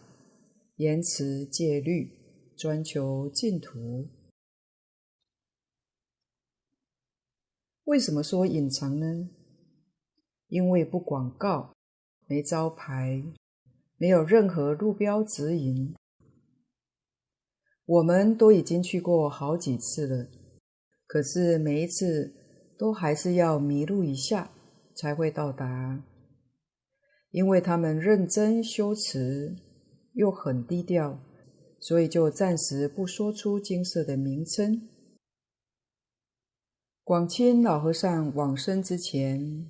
[0.75, 2.11] 严持戒律，
[2.57, 4.09] 专求净土。
[7.85, 9.29] 为什么说隐藏呢？
[10.49, 11.73] 因为不广告，
[12.27, 13.23] 没招牌，
[13.99, 15.93] 没有任何路标指引。
[17.85, 20.27] 我们都已经去过好几次了，
[21.05, 22.33] 可是每一次
[22.77, 24.51] 都还是要迷路一下
[24.95, 26.01] 才会到达。
[27.31, 29.55] 因为他们认真修持，
[30.13, 31.19] 又很低调，
[31.79, 34.87] 所以就暂时不说出金色的名称。
[37.03, 39.69] 广钦老和尚往生之前，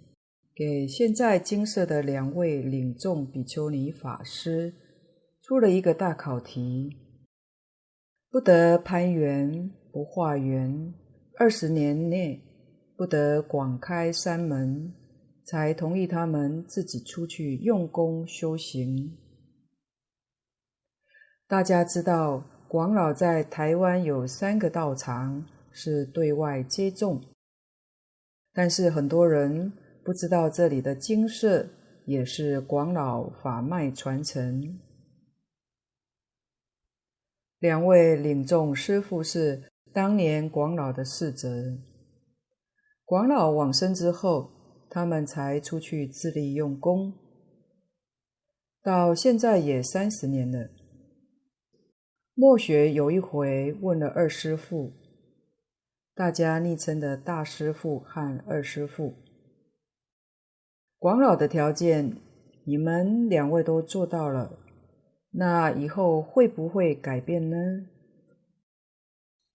[0.59, 4.73] 给现在金色的两位领众比丘尼法师
[5.39, 6.97] 出了一个大考题：
[8.29, 10.93] 不得攀缘，不化缘，
[11.37, 12.43] 二十年内
[12.97, 14.93] 不得广开山门，
[15.45, 19.17] 才同意他们自己出去用功修行。
[21.47, 25.45] 大家知道，广老在台湾有三个道场。
[25.71, 27.21] 是对外接众，
[28.51, 29.71] 但是很多人
[30.03, 31.69] 不知道这里的精舍
[32.05, 34.79] 也是广老法脉传承。
[37.59, 41.47] 两位领众师父是当年广老的侍者，
[43.03, 47.13] 广老往生之后，他们才出去自力用功，
[48.81, 50.69] 到现在也三十年了。
[52.33, 54.93] 末学有一回问了二师父。
[56.15, 59.15] 大家昵称的大师父和二师父，
[60.99, 62.17] 广老的条件，
[62.65, 64.59] 你们两位都做到了，
[65.31, 67.55] 那以后会不会改变呢？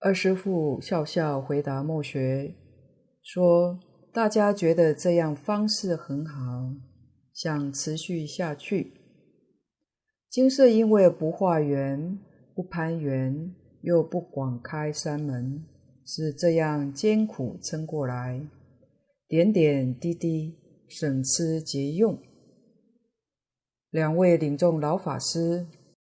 [0.00, 2.54] 二师父笑笑回答莫学
[3.22, 3.78] 说
[4.10, 6.72] ：“大家觉得这样方式很好，
[7.34, 8.94] 想持续下去。
[10.30, 12.18] 金色因为不化缘、
[12.54, 15.62] 不攀缘，又不广开山门。”
[16.06, 18.46] 是这样艰苦撑过来，
[19.26, 20.54] 点点滴滴，
[20.88, 22.18] 省吃俭用。
[23.90, 25.66] 两位领众老法师，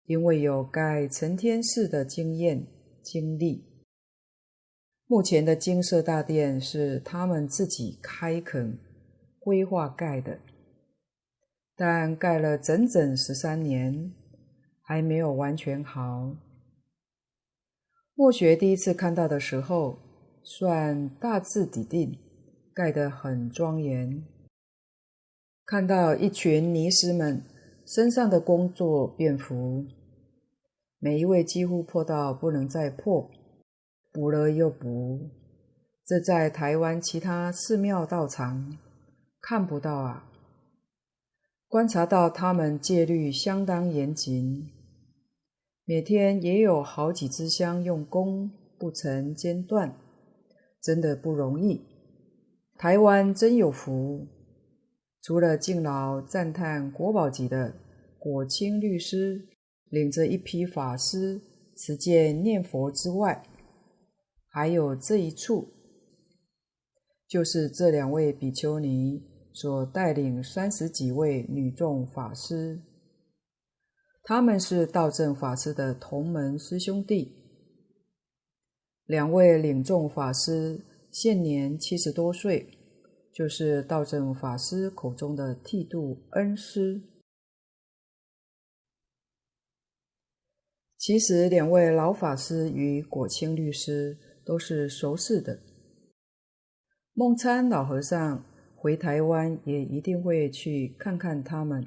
[0.06, 2.66] 因为有盖承天寺的经验
[3.04, 3.66] 经历，
[5.08, 8.80] 目前的金色大殿是他们自己开垦
[9.40, 10.40] 规划盖的，
[11.76, 14.14] 但盖了整整十三年，
[14.82, 16.36] 还没有完全好。
[18.14, 20.00] 莫学第一次看到的时候，
[20.42, 22.18] 算大致底定，
[22.74, 24.24] 盖得很庄严。
[25.66, 27.42] 看到一群尼师们
[27.86, 29.84] 身上的工作便服，
[31.00, 33.32] 每一位几乎破到不能再破，
[34.12, 35.32] 补了又补。
[36.06, 38.78] 这在台湾其他寺庙道场
[39.42, 40.30] 看不到啊。
[41.68, 44.70] 观察到他们戒律相当严谨。
[45.84, 49.98] 每天也有好几支香用功，不曾间断，
[50.80, 51.82] 真的不容易。
[52.78, 54.28] 台湾真有福，
[55.26, 57.74] 除了敬老赞叹国宝级的
[58.20, 59.48] 果清律师
[59.90, 61.42] 领着一批法师
[61.76, 63.44] 持剑念佛之外，
[64.48, 65.68] 还有这一处，
[67.28, 72.84] 就是这两位比丘尼所带领三十几位女众法师，
[74.22, 77.36] 他们是道正法师的同门师兄弟。
[79.08, 82.70] 两位领众法师现年七十多岁，
[83.36, 87.02] 就是道正法师口中的剃度恩师。
[90.98, 95.60] 其实，两位老法师与果清律师都是熟识的。
[97.12, 101.86] 梦参老和尚回台湾也一定会去看看他们。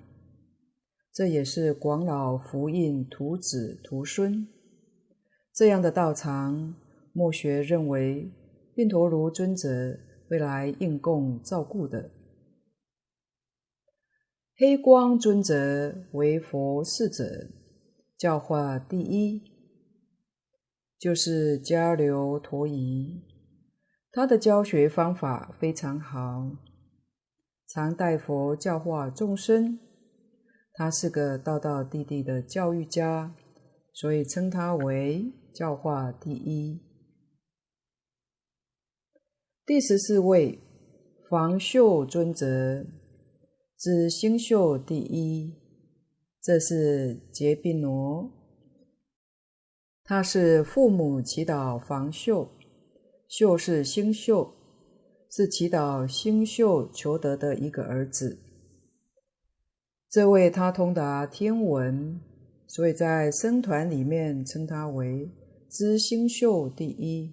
[1.10, 4.46] 这也是广老福荫徒子徒孙
[5.54, 6.74] 这样的道场。
[7.14, 8.30] 末学认为，
[8.74, 12.10] 宾陀卢尊者会来应供照顾的。
[14.56, 17.24] 黑光尊者为佛侍者，
[18.16, 19.42] 教化第一，
[20.98, 23.22] 就是迦留陀夷。
[24.10, 26.50] 他的教学方法非常好，
[27.68, 29.78] 常代佛教化众生。
[30.74, 33.34] 他是个道道地地的教育家，
[33.92, 36.87] 所以称他为教化第一。
[39.68, 40.58] 第十四位
[41.28, 42.86] 房秀尊者，
[43.76, 45.52] 指星宿第一，
[46.40, 48.32] 这是杰宾罗。
[50.02, 52.48] 他是父母祈祷房秀，
[53.28, 54.54] 秀是星宿，
[55.28, 58.38] 是祈祷星宿求得的一个儿子。
[60.08, 62.18] 这位他通达天文，
[62.66, 65.30] 所以在僧团里面称他为
[65.68, 67.30] 知星宿第一。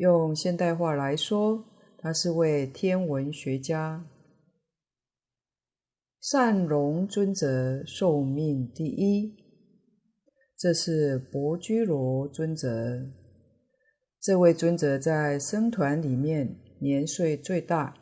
[0.00, 1.62] 用现代话来说，
[1.98, 4.02] 他是位天文学家。
[6.22, 9.36] 善容尊者寿命第一，
[10.56, 12.68] 这是伯居罗尊者。
[14.18, 17.94] 这位尊者在僧团里面年岁最大，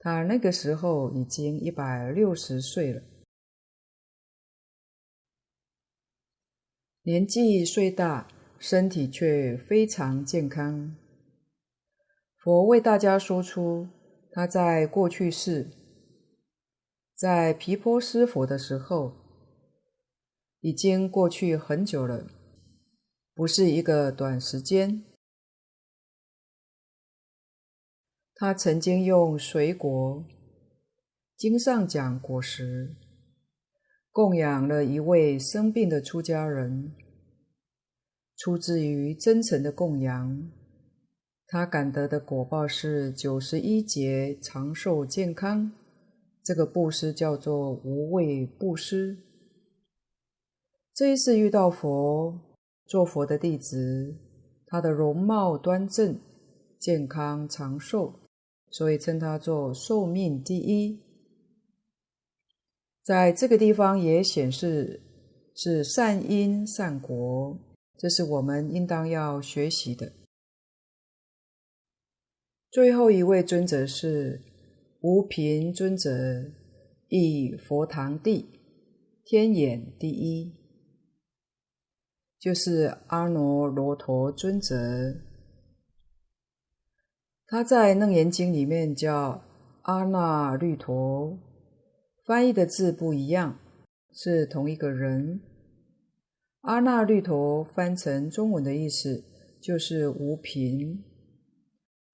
[0.00, 3.00] 他那个时候已经一百六十岁了。
[7.02, 8.26] 年纪虽大。
[8.58, 10.96] 身体却非常健康。
[12.36, 13.88] 佛为大家说出
[14.30, 15.70] 他在过去世，
[17.14, 19.12] 在毗婆尸佛的时候，
[20.60, 22.26] 已经过去很久了，
[23.34, 25.04] 不是一个短时间。
[28.34, 30.24] 他曾经用水果，
[31.36, 32.94] 经上讲果实，
[34.12, 36.94] 供养了一位生病的出家人。
[38.36, 40.50] 出自于真诚的供养，
[41.46, 45.72] 他感得的果报是九十一劫长寿健康。
[46.42, 49.18] 这个布施叫做无畏布施。
[50.94, 52.38] 这一次遇到佛，
[52.86, 54.14] 做佛的弟子，
[54.66, 56.18] 他的容貌端正，
[56.78, 58.20] 健康长寿，
[58.70, 61.00] 所以称他做寿命第一。
[63.02, 65.00] 在这个地方也显示
[65.54, 67.58] 是善因善果。
[67.98, 70.12] 这是我们应当要学习的。
[72.70, 74.42] 最后一位尊者是
[75.00, 76.10] 无贫尊者，
[77.08, 78.50] 亦佛堂地，
[79.24, 80.52] 天眼第一，
[82.38, 84.76] 就是阿耨罗陀尊者。
[87.46, 89.42] 他在《楞严经》里面叫
[89.82, 91.38] 阿那律陀，
[92.26, 93.58] 翻译的字不一样，
[94.12, 95.40] 是同一个人。
[96.66, 99.22] 阿那律陀翻成中文的意思
[99.62, 101.04] 就是无贫，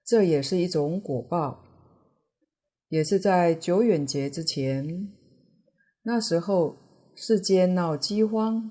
[0.04, 1.64] 这也是一种果报，
[2.88, 5.08] 也是在久远劫之前，
[6.02, 6.76] 那时候
[7.14, 8.70] 世间闹饥荒，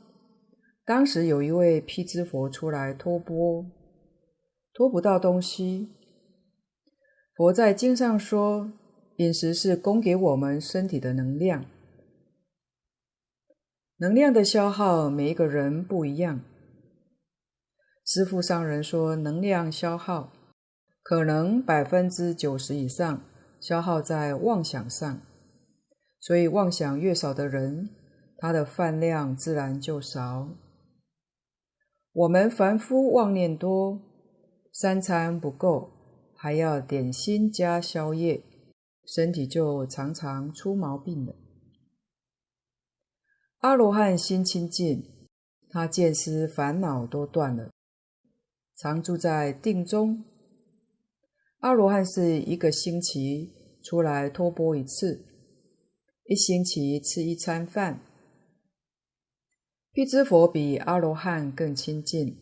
[0.86, 3.66] 当时有一位辟支佛出来托钵，
[4.76, 5.90] 托不到东西，
[7.36, 8.72] 佛在经上说，
[9.18, 11.66] 饮食是供给我们身体的能量。
[14.02, 16.41] 能量的消耗，每一个人不一样。
[18.04, 20.34] 师父上人说，能量消耗
[21.04, 23.22] 可能百分之九十以上
[23.60, 25.22] 消耗在妄想上，
[26.20, 27.91] 所以妄想越少的人，
[28.39, 30.49] 他的饭量自然就少。
[32.12, 34.02] 我们凡夫妄念多，
[34.74, 35.91] 三餐不够，
[36.36, 38.41] 还要点心加宵夜，
[39.06, 41.36] 身体就常常出毛病了。
[43.62, 45.03] 阿罗汉心清净，
[45.70, 47.70] 他见思烦恼都断了，
[48.76, 50.24] 常住在定中。
[51.59, 53.53] 阿罗汉是一个星期
[53.84, 55.24] 出来托钵一次，
[56.26, 58.01] 一星期吃一餐饭。
[59.91, 62.36] 辟支佛比阿罗汉更亲近，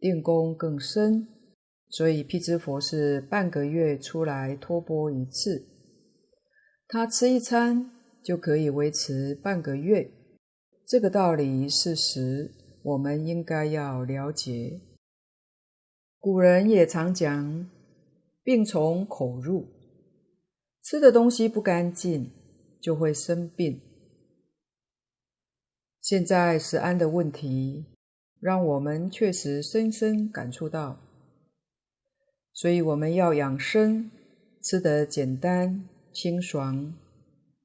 [0.00, 1.28] 定功更深，
[1.90, 5.68] 所以辟支佛是半个月出来托钵一次。
[6.86, 7.90] 他吃一餐
[8.24, 10.10] 就可以维持半个月，
[10.88, 12.50] 这个道理事实
[12.82, 14.80] 我们应该要了解。
[16.18, 17.68] 古人也常讲，
[18.42, 19.66] 病从口入，
[20.82, 22.30] 吃的东西不干净
[22.80, 23.78] 就会生病。
[26.00, 27.84] 现在食安的问题，
[28.40, 30.98] 让我们确实深深感触到，
[32.54, 34.10] 所以我们要养生，
[34.62, 36.94] 吃得简单清爽，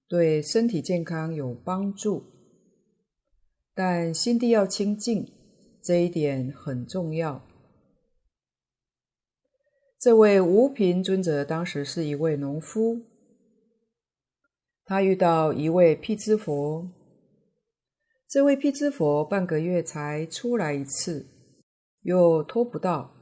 [0.09, 2.32] 对身体健康有帮助。
[3.75, 5.31] 但心地要清净，
[5.81, 7.43] 这一点很重要。
[9.99, 13.01] 这位无贫尊者当时是一位农夫，
[14.83, 16.91] 他遇到一位辟支佛。
[18.27, 21.25] 这位辟支佛半个月才出来一次，
[22.01, 23.13] 又托不到。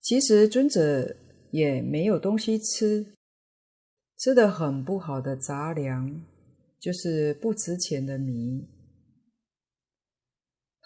[0.00, 1.16] 其实尊者
[1.50, 3.14] 也没有东西吃，
[4.16, 6.24] 吃得很不好的杂粮，
[6.80, 8.68] 就是不值钱的米。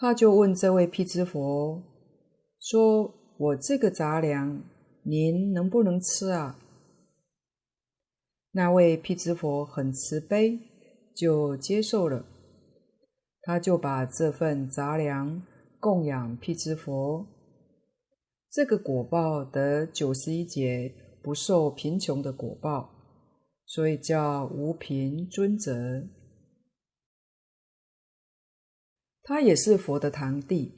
[0.01, 1.79] 他就问这位辟支佛
[2.59, 4.63] 说：“我这个杂粮，
[5.03, 6.57] 您能不能吃啊？”
[8.53, 10.57] 那位辟支佛很慈悲，
[11.15, 12.25] 就接受了。
[13.43, 15.43] 他就把这份杂粮
[15.79, 17.27] 供养辟支佛，
[18.49, 20.91] 这个果报得九十一劫
[21.21, 22.89] 不受贫穷的果报，
[23.67, 25.71] 所以叫无贫尊者。
[29.23, 30.73] 他也是佛的堂弟，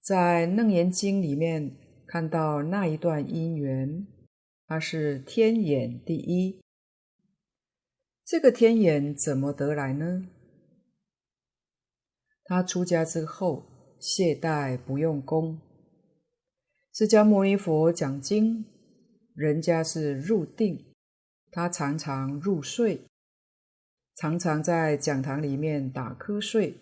[0.00, 1.76] 在《楞严经》里面
[2.06, 4.06] 看到那一段因缘，
[4.66, 6.60] 他是天眼第一。
[8.24, 10.28] 这个天眼怎么得来呢？
[12.44, 13.64] 他出家之后，
[13.98, 15.60] 懈怠不用功。
[16.92, 18.64] 释迦牟尼佛讲经，
[19.34, 20.92] 人家是入定，
[21.50, 23.02] 他常常入睡，
[24.16, 26.76] 常常在讲堂里面打瞌睡。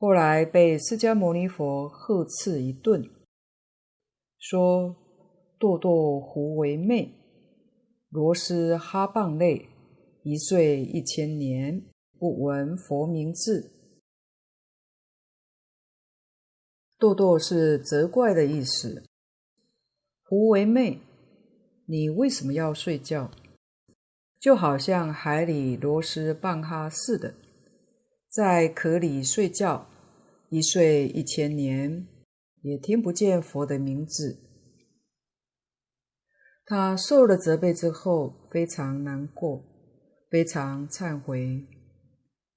[0.00, 3.02] 后来被释迦牟尼佛呵斥一顿，
[4.38, 4.94] 说
[5.58, 7.12] ：“堕堕胡为昧，
[8.08, 9.68] 螺蛳哈棒类，
[10.22, 11.82] 一睡一千年，
[12.16, 13.72] 不闻佛名字。”
[16.96, 19.04] 堕堕是责怪的意思。
[20.22, 21.00] 胡为昧，
[21.86, 23.32] 你为什么要睡觉？
[24.38, 27.34] 就好像海里螺蛳棒哈似的，
[28.28, 29.88] 在壳里睡觉，
[30.50, 32.06] 一睡一千年，
[32.60, 34.44] 也听不见佛的名字。
[36.66, 39.64] 他受了责备之后，非常难过，
[40.28, 41.66] 非常忏悔，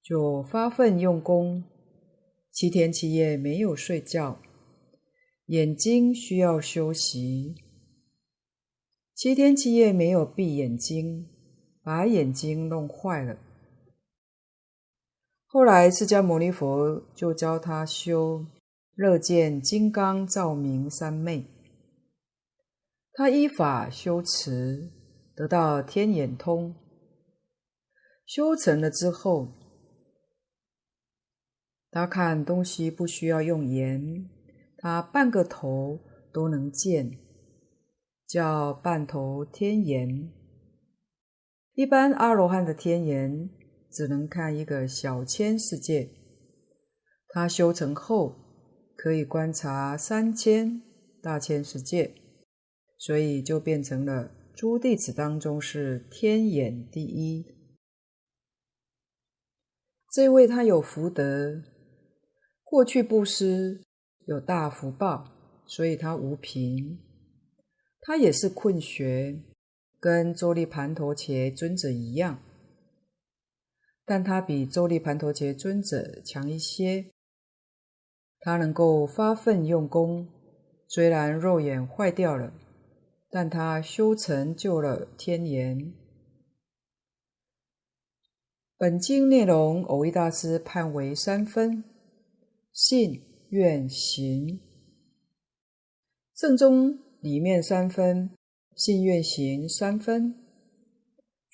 [0.02, 1.64] 就发奋用功。
[2.50, 4.42] 七天七夜没有睡觉，
[5.46, 7.54] 眼睛需要休息。
[9.14, 11.30] 七天七夜没有闭眼睛，
[11.82, 13.38] 把眼睛弄坏了。
[15.54, 18.46] 后来释迦牟尼佛就教他修
[18.94, 21.44] 乐见金刚照明三昧，
[23.12, 24.90] 他依法修持，
[25.36, 26.74] 得到天眼通。
[28.24, 29.52] 修成了之后。
[31.90, 34.30] 他看东西不需要用眼，
[34.78, 36.00] 他半个头
[36.32, 37.18] 都能见，
[38.26, 40.32] 叫半头天眼。
[41.74, 43.50] 一般阿罗汉的天眼
[43.92, 46.08] 只能看一个小千世界，
[47.28, 48.34] 他修成后
[48.96, 50.80] 可以观察三千
[51.20, 52.14] 大千世界，
[52.98, 57.44] 所以就变成了诸弟子当中是天眼第一。
[60.10, 61.62] 这位他有福德。
[62.64, 63.82] 过去布施
[64.24, 65.30] 有大福报，
[65.66, 66.98] 所以他无贫。
[68.00, 69.42] 他也是困学，
[70.00, 72.42] 跟周利盘陀伽尊者一样，
[74.14, 77.06] 但他比周利盘陀伽尊者强一些。
[78.40, 80.28] 他能够发奋用功，
[80.86, 82.52] 虽然肉眼坏掉了，
[83.30, 85.94] 但他修成就了天眼。
[88.76, 91.82] 本经内容，偶益大师判为三分。
[92.70, 94.60] 信愿行，
[96.34, 98.28] 正宗里面三分，
[98.76, 100.41] 信愿行三分，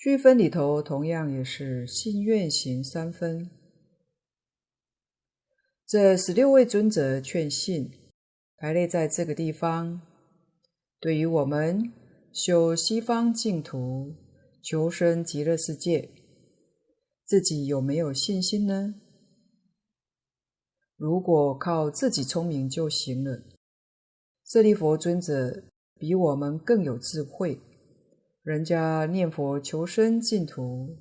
[0.00, 3.50] 区分里头同样也是信愿行三分。
[5.84, 7.90] 这十六位尊者劝信
[8.56, 10.00] 排列在这个地方，
[11.00, 11.92] 对于我们
[12.32, 14.14] 修西方净土、
[14.62, 16.08] 求生极乐世界，
[17.24, 18.94] 自己有没有信心呢？
[20.96, 23.42] 如果靠自己聪明就行了，
[24.44, 25.64] 舍利弗尊者
[25.98, 27.60] 比我们更有智慧，
[28.48, 30.96] 人家念佛求生净土，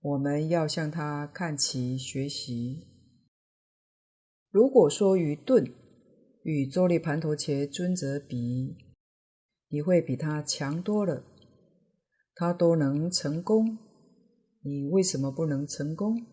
[0.00, 2.86] 我们要向他看齐学习。
[4.52, 5.68] 如果说愚钝，
[6.44, 8.76] 与周利盘陀伽尊者比，
[9.68, 11.24] 你会比他强多了。
[12.36, 13.78] 他都能成功，
[14.62, 16.24] 你为什么不能成功？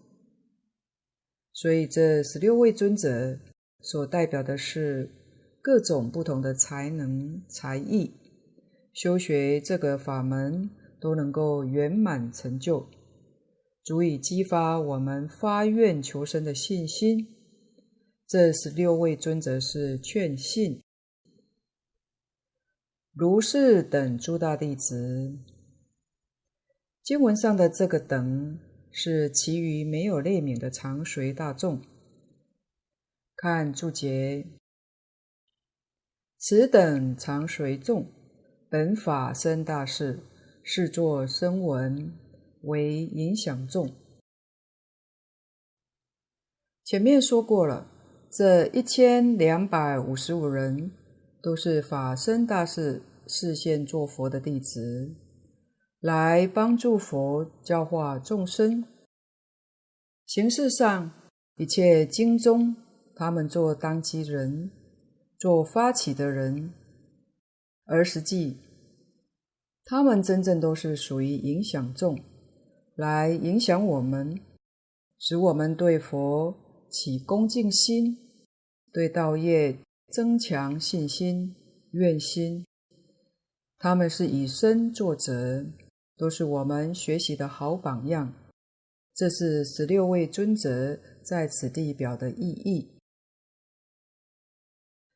[1.52, 3.40] 所以这十六位尊者
[3.80, 5.10] 所代表的是
[5.64, 8.14] 各种不同的才能才艺，
[8.94, 10.70] 修学这个法门
[11.00, 12.88] 都能够圆满成就，
[13.84, 17.28] 足以激发我们发愿求生的信心。
[18.28, 20.82] 这十六位尊者是劝信，
[23.14, 25.38] 如是等诸大弟子。
[27.04, 28.60] 经文上的这个等，
[28.92, 31.82] 是其余没有类名的常随大众。
[33.36, 34.48] 看注解，
[36.38, 38.10] 此等常随众，
[38.74, 40.22] 本法身大士，
[40.64, 42.12] 是作声闻，
[42.64, 43.94] 为影响众。
[46.84, 47.88] 前面说过了。
[48.32, 50.92] 这一千两百五十五人
[51.40, 55.16] 都是法身大士视现做佛的弟子，
[56.00, 58.84] 来帮助佛教化众生。
[60.26, 61.12] 形式上，
[61.58, 62.76] 一切经中，
[63.16, 64.72] 他们做当机人，
[65.38, 66.74] 做发起的人，
[67.86, 68.58] 而实际，
[69.86, 72.18] 他们真正都是属于影响众，
[72.96, 74.40] 来影响我们，
[75.20, 76.56] 使我们对佛
[76.90, 78.20] 起恭敬心。
[78.94, 79.80] 对道业
[80.12, 81.56] 增强信心、
[81.94, 82.64] 愿心，
[83.80, 85.66] 他们是以身作则，
[86.16, 88.32] 都是我们学习的好榜样。
[89.16, 92.92] 这是十六位尊者在此地表的意义。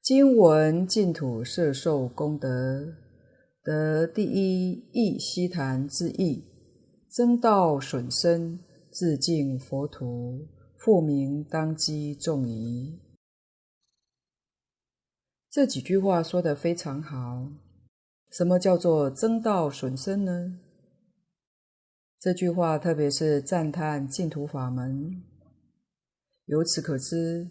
[0.01, 2.95] 经文净土摄受功德，
[3.67, 6.45] 得第一义悉檀之意，
[7.09, 10.47] 增道损身，自敬佛土，
[10.77, 12.97] 复名当机众疑。
[15.51, 17.51] 这几句话说得非常好。
[18.31, 20.59] 什么叫做增道损身呢？
[22.21, 25.23] 这句话特别是赞叹净土法门。
[26.45, 27.49] 由此可知，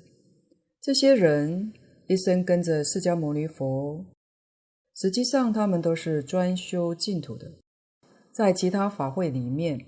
[0.81, 1.75] 这些人
[2.07, 4.07] 一生跟着释迦牟尼佛，
[4.97, 7.53] 实际上他们都是专修净土的。
[8.33, 9.87] 在其他法会里面，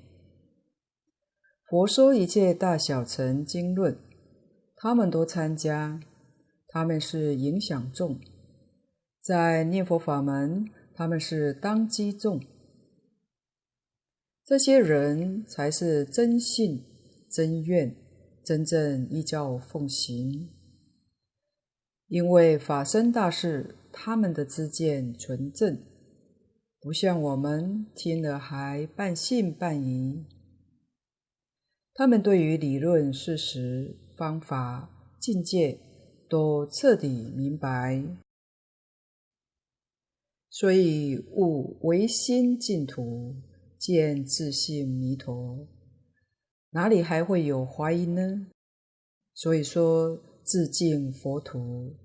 [1.68, 3.98] 佛说一切大小乘经论，
[4.76, 6.00] 他们都参加。
[6.70, 8.20] 他们是影响众，
[9.22, 12.38] 在念佛法门，他们是当机众。
[14.44, 16.84] 这些人才是真信、
[17.30, 17.96] 真愿、
[18.44, 20.50] 真正依教奉行。
[22.06, 25.76] 因为法身大士，他们的知见纯正，
[26.80, 30.24] 不像我们听了还半信半疑。
[31.94, 34.88] 他们对于理论、事实、方法、
[35.20, 35.80] 境界，
[36.30, 38.04] 都彻底明白，
[40.48, 43.34] 所以悟唯心净土，
[43.80, 45.66] 见自性弥陀，
[46.70, 48.46] 哪里还会有怀疑呢？
[49.34, 51.96] 所以说自净佛土，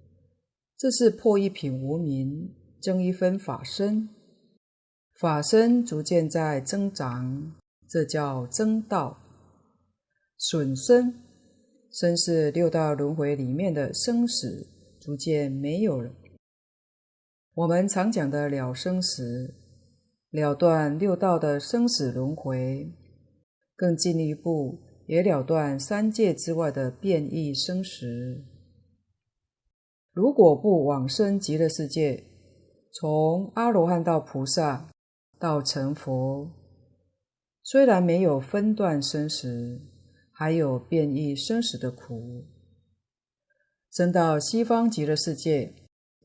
[0.84, 4.09] 这是破一品无明，增一分法身，
[5.17, 7.55] 法身逐渐在增长，
[7.88, 9.17] 这叫增道，
[10.38, 11.15] 损身。
[11.89, 14.67] 身是六道轮回里面的生死，
[14.99, 16.11] 逐渐没有了。
[17.53, 19.55] 我们常讲的了生死，
[20.31, 22.91] 了断六道的生死轮回，
[23.77, 28.43] 更进一步也了断三界之外的变异生死。
[30.14, 32.24] 如果不往生极乐世界，
[32.93, 34.89] 从阿罗汉到菩萨
[35.38, 36.49] 到成佛，
[37.61, 39.82] 虽然没有分段生死。
[40.36, 42.43] 还有变异生死的苦，
[43.91, 45.76] 升到西方极乐世界，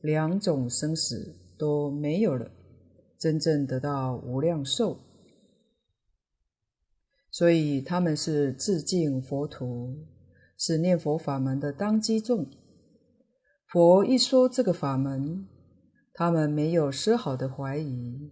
[0.01, 2.49] 两种生死都没有了，
[3.19, 4.97] 真正得到无量寿。
[7.29, 9.95] 所以他们是致敬佛土，
[10.57, 12.47] 是念佛法门的当机众。
[13.71, 15.47] 佛一说这个法门，
[16.13, 18.31] 他们没有丝毫的怀疑，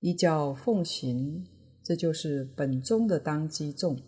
[0.00, 1.46] 依教奉行，
[1.82, 4.00] 这就是本宗的当机众。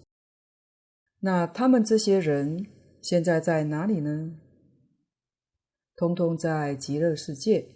[1.20, 2.64] 那他们这些人
[3.02, 4.38] 现在在哪里呢？
[5.94, 7.68] 通通在极乐世界。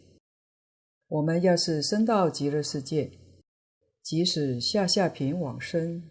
[1.09, 3.11] 我们要是升到极乐世界，
[4.03, 6.03] 即使下下品往生，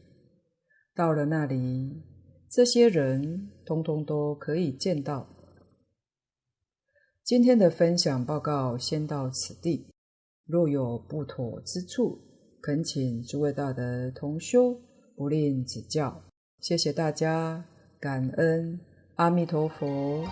[0.94, 2.04] 到了那里，
[2.48, 5.28] 这些人通通都可以见到。
[7.24, 9.86] 今天的分享报告先到此地，
[10.48, 12.20] 若有不妥之处，
[12.62, 14.76] 恳请诸位大德同修
[15.16, 16.24] 不吝指教。
[16.60, 17.64] 谢谢大家，
[18.00, 18.80] 感恩
[19.16, 20.26] 阿弥陀佛。